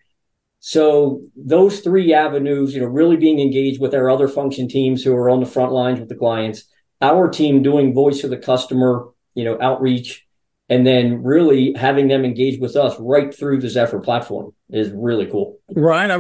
So 0.60 1.22
those 1.36 1.80
three 1.80 2.14
avenues, 2.14 2.74
you 2.74 2.82
know, 2.82 2.88
really 2.88 3.18
being 3.18 3.40
engaged 3.40 3.82
with 3.82 3.96
our 3.96 4.10
other 4.10 4.28
function 4.28 4.68
teams 4.68 5.04
who 5.04 5.14
are 5.14 5.30
on 5.30 5.40
the 5.40 5.46
front 5.46 5.72
lines 5.72 6.00
with 6.00 6.10
the 6.10 6.16
clients, 6.16 6.66
our 7.02 7.30
team 7.30 7.64
doing 7.64 7.94
voice 7.94 8.24
of 8.24 8.30
the 8.30 8.38
customer, 8.38 9.08
you 9.34 9.44
know, 9.44 9.58
outreach, 9.60 10.26
and 10.70 10.86
then 10.86 11.24
really 11.24 11.74
having 11.74 12.08
them 12.08 12.24
engage 12.24 12.60
with 12.60 12.76
us 12.76 12.96
right 13.00 13.36
through 13.36 13.60
the 13.60 13.70
Zephyr 13.70 14.00
platform 14.00 14.54
is 14.70 14.92
really 14.92 15.26
cool. 15.26 15.60
Ryan, 15.76 16.12
I 16.12 16.18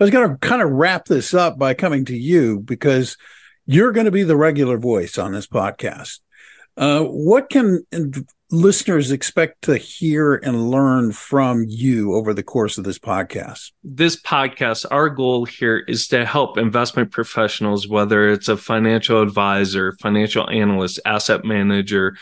was 0.00 0.10
going 0.10 0.28
to 0.28 0.36
kind 0.38 0.60
of 0.60 0.70
wrap 0.70 1.06
this 1.06 1.32
up 1.32 1.58
by 1.58 1.74
coming 1.74 2.04
to 2.06 2.16
you 2.16 2.60
because 2.60 3.16
you're 3.66 3.92
going 3.92 4.06
to 4.06 4.10
be 4.10 4.22
the 4.22 4.36
regular 4.36 4.78
voice 4.78 5.18
on 5.18 5.32
this 5.32 5.46
podcast. 5.46 6.20
Uh, 6.76 7.02
what 7.02 7.50
can 7.50 7.84
listeners 8.50 9.10
expect 9.10 9.62
to 9.62 9.76
hear 9.76 10.34
and 10.34 10.70
learn 10.70 11.12
from 11.12 11.64
you 11.68 12.14
over 12.14 12.34
the 12.34 12.42
course 12.42 12.78
of 12.78 12.84
this 12.84 12.98
podcast? 12.98 13.72
This 13.82 14.20
podcast, 14.20 14.84
our 14.90 15.08
goal 15.08 15.44
here 15.44 15.78
is 15.78 16.08
to 16.08 16.26
help 16.26 16.58
investment 16.58 17.10
professionals, 17.10 17.88
whether 17.88 18.28
it's 18.28 18.48
a 18.48 18.56
financial 18.56 19.22
advisor, 19.22 19.92
financial 20.00 20.48
analyst, 20.50 21.00
asset 21.06 21.44
manager, 21.44 22.16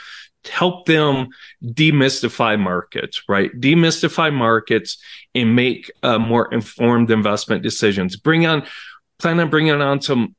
help 0.51 0.87
them 0.87 1.29
demystify 1.65 2.59
markets, 2.59 3.23
right? 3.29 3.51
Demystify 3.59 4.33
markets 4.33 4.99
and 5.35 5.57
make 5.57 5.91
uh, 6.03 6.19
more 6.19 6.53
informed 6.53 7.11
investment 7.11 7.63
decisions. 7.63 8.17
Bring 8.17 8.45
on, 8.47 8.65
plan 9.19 9.41
on 9.41 9.51
bringing 9.51 9.81
on 9.81 10.03
some 10.03 10.35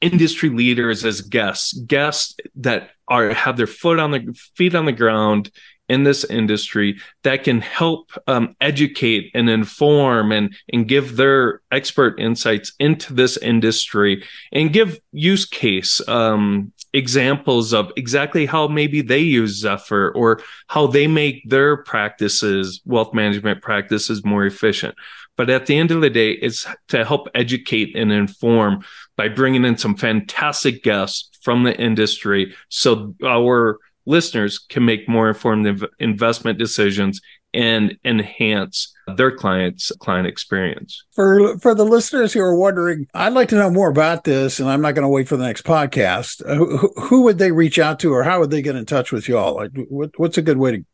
industry 0.00 0.48
leaders 0.48 1.04
as 1.04 1.20
guests, 1.20 1.72
guests 1.72 2.36
that 2.56 2.90
are 3.08 3.32
have 3.32 3.56
their 3.56 3.66
foot 3.66 3.98
on 3.98 4.10
the 4.10 4.38
feet 4.54 4.74
on 4.74 4.84
the 4.84 4.92
ground 4.92 5.50
in 5.88 6.04
this 6.04 6.24
industry 6.24 7.00
that 7.24 7.44
can 7.44 7.60
help 7.60 8.10
um, 8.26 8.54
educate 8.60 9.30
and 9.34 9.48
inform 9.48 10.32
and 10.32 10.54
and 10.72 10.86
give 10.86 11.16
their 11.16 11.62
expert 11.70 12.20
insights 12.20 12.72
into 12.78 13.14
this 13.14 13.36
industry 13.38 14.22
and 14.52 14.72
give 14.72 15.00
use 15.12 15.46
case 15.46 16.06
um, 16.08 16.72
examples 16.92 17.72
of 17.72 17.92
exactly 17.96 18.46
how 18.46 18.68
maybe 18.68 19.02
they 19.02 19.20
use 19.20 19.60
Zephyr 19.60 20.10
or 20.12 20.40
how 20.68 20.86
they 20.86 21.06
make 21.06 21.48
their 21.48 21.76
practices, 21.76 22.80
wealth 22.84 23.12
management 23.12 23.62
practices 23.62 24.24
more 24.24 24.46
efficient. 24.46 24.94
But 25.36 25.50
at 25.50 25.66
the 25.66 25.76
end 25.76 25.90
of 25.90 26.00
the 26.00 26.10
day, 26.10 26.32
it's 26.32 26.66
to 26.88 27.04
help 27.04 27.28
educate 27.34 27.94
and 27.96 28.10
inform 28.10 28.84
by 29.16 29.28
bringing 29.28 29.64
in 29.64 29.76
some 29.76 29.96
fantastic 29.96 30.82
guests 30.82 31.30
from 31.42 31.62
the 31.62 31.76
industry 31.78 32.54
so 32.68 33.14
our 33.24 33.78
listeners 34.06 34.58
can 34.58 34.84
make 34.84 35.08
more 35.08 35.28
informed 35.28 35.66
inv- 35.66 35.88
investment 36.00 36.58
decisions 36.58 37.20
and 37.54 37.96
enhance 38.04 38.92
their 39.16 39.34
clients 39.34 39.90
client 40.00 40.26
experience. 40.26 41.04
For 41.12 41.58
for 41.58 41.74
the 41.74 41.84
listeners 41.84 42.32
who 42.32 42.40
are 42.40 42.56
wondering 42.56 43.06
i'd 43.14 43.32
like 43.32 43.48
to 43.48 43.56
know 43.56 43.70
more 43.70 43.88
about 43.88 44.24
this 44.24 44.60
and 44.60 44.68
i'm 44.68 44.82
not 44.82 44.94
going 44.94 45.04
to 45.04 45.08
wait 45.08 45.28
for 45.28 45.36
the 45.36 45.46
next 45.46 45.64
podcast. 45.64 46.44
Uh, 46.46 46.56
who, 46.56 46.92
who, 47.00 47.22
would 47.22 47.38
they 47.38 47.52
reach 47.52 47.78
out 47.78 48.00
to 48.00 48.12
or 48.12 48.22
how 48.22 48.40
would 48.40 48.50
they 48.50 48.62
get 48.62 48.76
in 48.76 48.84
touch 48.84 49.12
with 49.12 49.28
y'all? 49.28 49.54
Like 49.54 49.70
what, 49.88 50.10
what's 50.16 50.38
a 50.38 50.42
good 50.42 50.58
way 50.58 50.72
to 50.72 50.84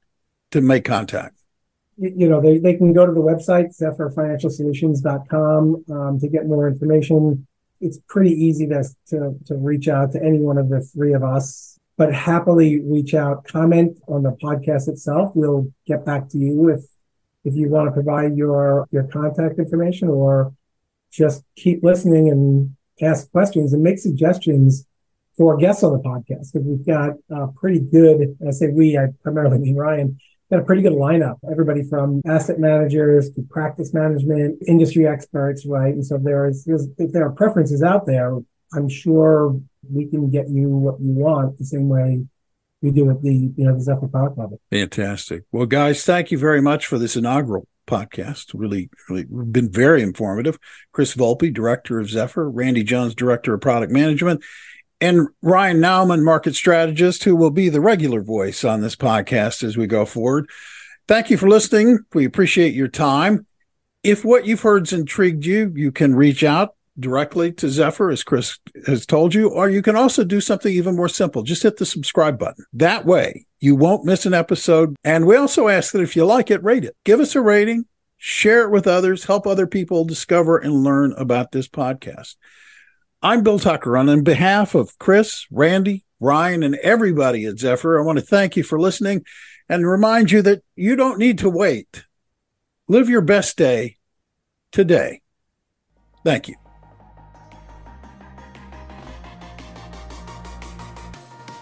to 0.55 0.61
make 0.61 0.85
contact? 0.85 1.37
You 1.97 2.29
know, 2.29 2.41
they, 2.41 2.59
they 2.59 2.75
can 2.75 2.93
go 2.93 3.07
to 3.07 3.13
the 3.13 3.21
website, 3.21 3.77
zephyrfinancialsolutions.com, 3.81 5.85
um, 5.91 6.19
to 6.19 6.29
get 6.29 6.47
more 6.47 6.67
information. 6.67 7.47
It's 7.81 8.01
pretty 8.09 8.31
easy 8.31 8.67
to, 8.69 8.85
to, 9.09 9.37
to 9.47 9.55
reach 9.57 9.89
out 9.89 10.13
to 10.13 10.23
any 10.23 10.41
one 10.41 10.59
of 10.59 10.69
the 10.69 10.81
three 10.81 11.13
of 11.13 11.23
us, 11.23 11.74
but 11.97 12.13
happily 12.13 12.81
reach 12.81 13.15
out, 13.15 13.45
comment 13.45 13.99
on 14.09 14.23
the 14.23 14.33
podcast 14.33 14.89
itself. 14.89 15.33
We'll 15.35 15.73
get 15.87 16.05
back 16.05 16.29
to 16.31 16.39
you 16.39 16.69
if, 16.71 16.81
if 17.45 17.55
you 17.55 17.69
want 17.69 17.89
to 17.89 17.93
provide 17.93 18.37
your, 18.37 18.87
your 18.91 19.05
contact 19.05 19.59
information 19.59 20.09
or 20.09 20.53
just 21.13 21.45
keep 21.57 21.85
listening 21.85 22.29
and 22.31 22.75
ask 23.01 23.31
questions 23.31 23.73
and 23.73 23.83
make 23.83 23.99
suggestions 23.99 24.87
for 25.37 25.57
guests 25.57 25.83
on 25.83 25.93
the 25.93 25.99
podcast 25.99 26.53
because 26.53 26.67
we've 26.67 26.87
got 26.87 27.11
a 27.31 27.49
pretty 27.49 27.81
good, 27.81 28.37
I 28.47 28.51
say 28.51 28.69
we, 28.69 28.97
I 28.97 29.09
primarily 29.23 29.59
mean 29.59 29.77
Ryan, 29.77 30.19
got 30.51 30.61
a 30.61 30.65
pretty 30.65 30.83
good 30.83 30.93
lineup. 30.93 31.39
Everybody 31.51 31.83
from 31.83 32.23
asset 32.27 32.59
managers 32.59 33.31
to 33.33 33.43
practice 33.43 33.93
management, 33.93 34.63
industry 34.67 35.07
experts, 35.07 35.67
right? 35.67 35.93
And 35.95 36.07
so 36.07 36.19
there 36.19 36.47
is, 36.47 36.67
if 36.67 37.13
there 37.13 37.27
are 37.27 37.33
preferences 37.33 37.83
out 37.83 38.07
there, 38.07 38.39
I'm 38.75 38.89
sure 38.89 39.61
we 39.91 40.07
can 40.07 40.31
get 40.31 40.49
you 40.49 40.69
what 40.69 41.01
you 41.01 41.13
want 41.13 41.59
the 41.59 41.65
same 41.65 41.89
way 41.89 42.25
we 42.83 42.91
do 42.91 43.07
with 43.07 43.23
the, 43.23 43.33
you 43.33 43.65
know, 43.65 43.75
the 43.75 43.81
Zephyr 43.81 44.09
Power 44.09 44.31
Club. 44.31 44.53
Fantastic. 44.71 45.45
Well, 45.53 45.67
guys, 45.67 46.05
thank 46.05 46.31
you 46.31 46.39
very 46.39 46.61
much 46.61 46.87
for 46.87 46.99
this 46.99 47.17
inaugural 47.17 47.67
podcast. 47.87 48.51
Really, 48.55 48.91
really 49.09 49.25
been 49.25 49.71
very 49.71 50.03
informative. 50.03 50.59
Chris 50.93 51.15
Volpe, 51.15 51.53
director 51.53 51.99
of 51.99 52.11
Zephyr, 52.11 52.51
Randy 52.51 52.85
Jones, 52.85 53.15
director 53.15 53.55
of 53.55 53.61
product 53.61 53.93
management, 53.93 54.43
and 55.01 55.29
Ryan 55.43 55.79
Nauman, 55.79 56.23
market 56.23 56.55
strategist, 56.55 57.25
who 57.25 57.37
will 57.37 57.51
be 57.51 57.69
the 57.69 57.81
regular 57.81 58.23
voice 58.23 58.65
on 58.65 58.81
this 58.81 58.97
podcast 58.97 59.63
as 59.63 59.77
we 59.77 59.87
go 59.87 60.05
forward. 60.05 60.49
Thank 61.09 61.31
you 61.31 61.37
for 61.37 61.49
listening. 61.49 61.99
We 62.15 62.25
appreciate 62.25 62.75
your 62.75 62.89
time. 62.89 63.47
If 64.03 64.25
what 64.25 64.47
you've 64.47 64.63
heard's 64.63 64.93
intrigued 64.93 65.47
you, 65.47 65.73
you 65.75 65.91
can 65.91 66.15
reach 66.15 66.45
out 66.45 66.75
directly 66.99 67.53
to 67.53 67.69
Zephyr, 67.69 68.11
as 68.11 68.23
Chris 68.23 68.59
has 68.87 69.07
told 69.07 69.35
you, 69.35 69.49
or 69.49 69.69
you 69.69 69.83
can 69.83 69.97
also 69.97 70.25
do 70.25 70.41
something 70.41 70.73
even 70.73 70.97
more 70.97 71.09
simple. 71.09 71.43
Just 71.43 71.63
hit 71.63 71.77
the 71.77 71.87
subscribe 71.87 72.39
button. 72.39 72.65
That 72.73 73.05
way, 73.05 73.47
you 73.61 73.75
won't 73.75 74.05
miss 74.05 74.27
an 74.27 74.35
episode. 74.35 74.97
And 75.05 75.27
we 75.27 75.37
also 75.37 75.69
ask 75.69 75.93
that 75.93 76.03
if 76.03 76.17
you 76.17 76.25
like 76.25 76.51
it, 76.51 76.63
rate 76.63 76.85
it. 76.85 76.97
Give 77.05 77.21
us 77.21 77.35
a 77.35 77.41
rating, 77.41 77.87
share 78.17 78.63
it 78.63 78.71
with 78.71 78.87
others, 78.87 79.25
help 79.25 79.47
other 79.47 79.67
people 79.67 80.05
discover 80.05 80.59
and 80.59 80.85
learn 80.85 81.13
about 81.17 81.53
this 81.53 81.69
podcast. 81.69 82.37
I'm 83.23 83.43
Bill 83.43 83.59
Tucker. 83.59 83.97
And 83.97 84.11
On 84.11 84.23
behalf 84.23 84.75
of 84.75 84.99
Chris, 84.99 85.47
Randy, 85.51 86.05
Ryan, 86.21 86.63
and 86.63 86.75
everybody 86.77 87.47
at 87.47 87.59
Zephyr, 87.59 87.99
I 87.99 88.03
want 88.03 88.19
to 88.19 88.25
thank 88.25 88.57
you 88.57 88.63
for 88.63 88.79
listening 88.79 89.25
and 89.69 89.87
remind 89.87 90.31
you 90.31 90.43
that 90.43 90.63
you 90.77 90.95
don't 90.95 91.19
need 91.19 91.39
to 91.39 91.49
wait. 91.49 92.05
Live 92.87 93.09
your 93.09 93.23
best 93.23 93.57
day 93.57 93.97
today. 94.73 95.23
Thank 96.23 96.49
you. 96.49 96.64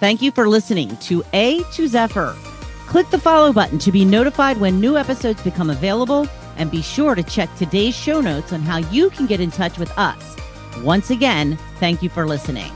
Thank 0.03 0.21
you 0.21 0.33
for 0.33 0.49
listening 0.49 0.97
to 0.97 1.23
A 1.33 1.63
to 1.75 1.87
Zephyr. 1.87 2.35
Click 2.89 3.09
the 3.11 3.21
follow 3.21 3.53
button 3.53 3.79
to 3.79 3.93
be 3.93 4.05
notified 4.05 4.59
when 4.59 4.81
new 4.81 4.97
episodes 4.97 5.41
become 5.45 5.71
available, 5.71 6.27
and 6.57 6.73
be 6.73 6.83
sure 6.83 7.15
to 7.15 7.23
check 7.23 7.49
today's 7.55 7.95
show 7.95 8.21
notes 8.21 8.53
on 8.53 8.63
how 8.63 8.79
you 8.79 9.11
can 9.11 9.27
get 9.27 9.39
in 9.39 9.53
touch 9.53 9.79
with 9.79 9.97
us. 9.97 10.35
Once 10.83 11.11
again, 11.11 11.57
thank 11.79 12.03
you 12.03 12.09
for 12.09 12.27
listening. 12.27 12.73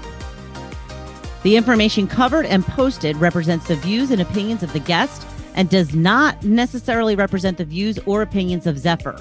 The 1.43 1.57
information 1.57 2.07
covered 2.07 2.47
and 2.47 2.65
posted 2.65 3.17
represents 3.17 3.67
the 3.67 3.75
views 3.75 4.13
and 4.13 4.23
opinions 4.23 4.63
of 4.63 4.73
the 4.73 4.79
guest 4.79 5.27
and 5.57 5.69
does 5.69 5.97
not 5.97 6.45
necessarily 6.45 7.17
represent 7.17 7.59
the 7.59 7.65
views 7.65 7.99
or 8.07 8.23
opinions 8.23 8.69
of 8.69 8.79
Zephyr. 8.79 9.21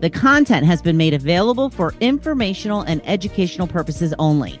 The 0.00 0.10
content 0.10 0.66
has 0.66 0.82
been 0.82 0.98
made 0.98 1.14
available 1.14 1.70
for 1.70 1.94
informational 2.00 2.82
and 2.82 3.00
educational 3.06 3.66
purposes 3.66 4.12
only. 4.18 4.60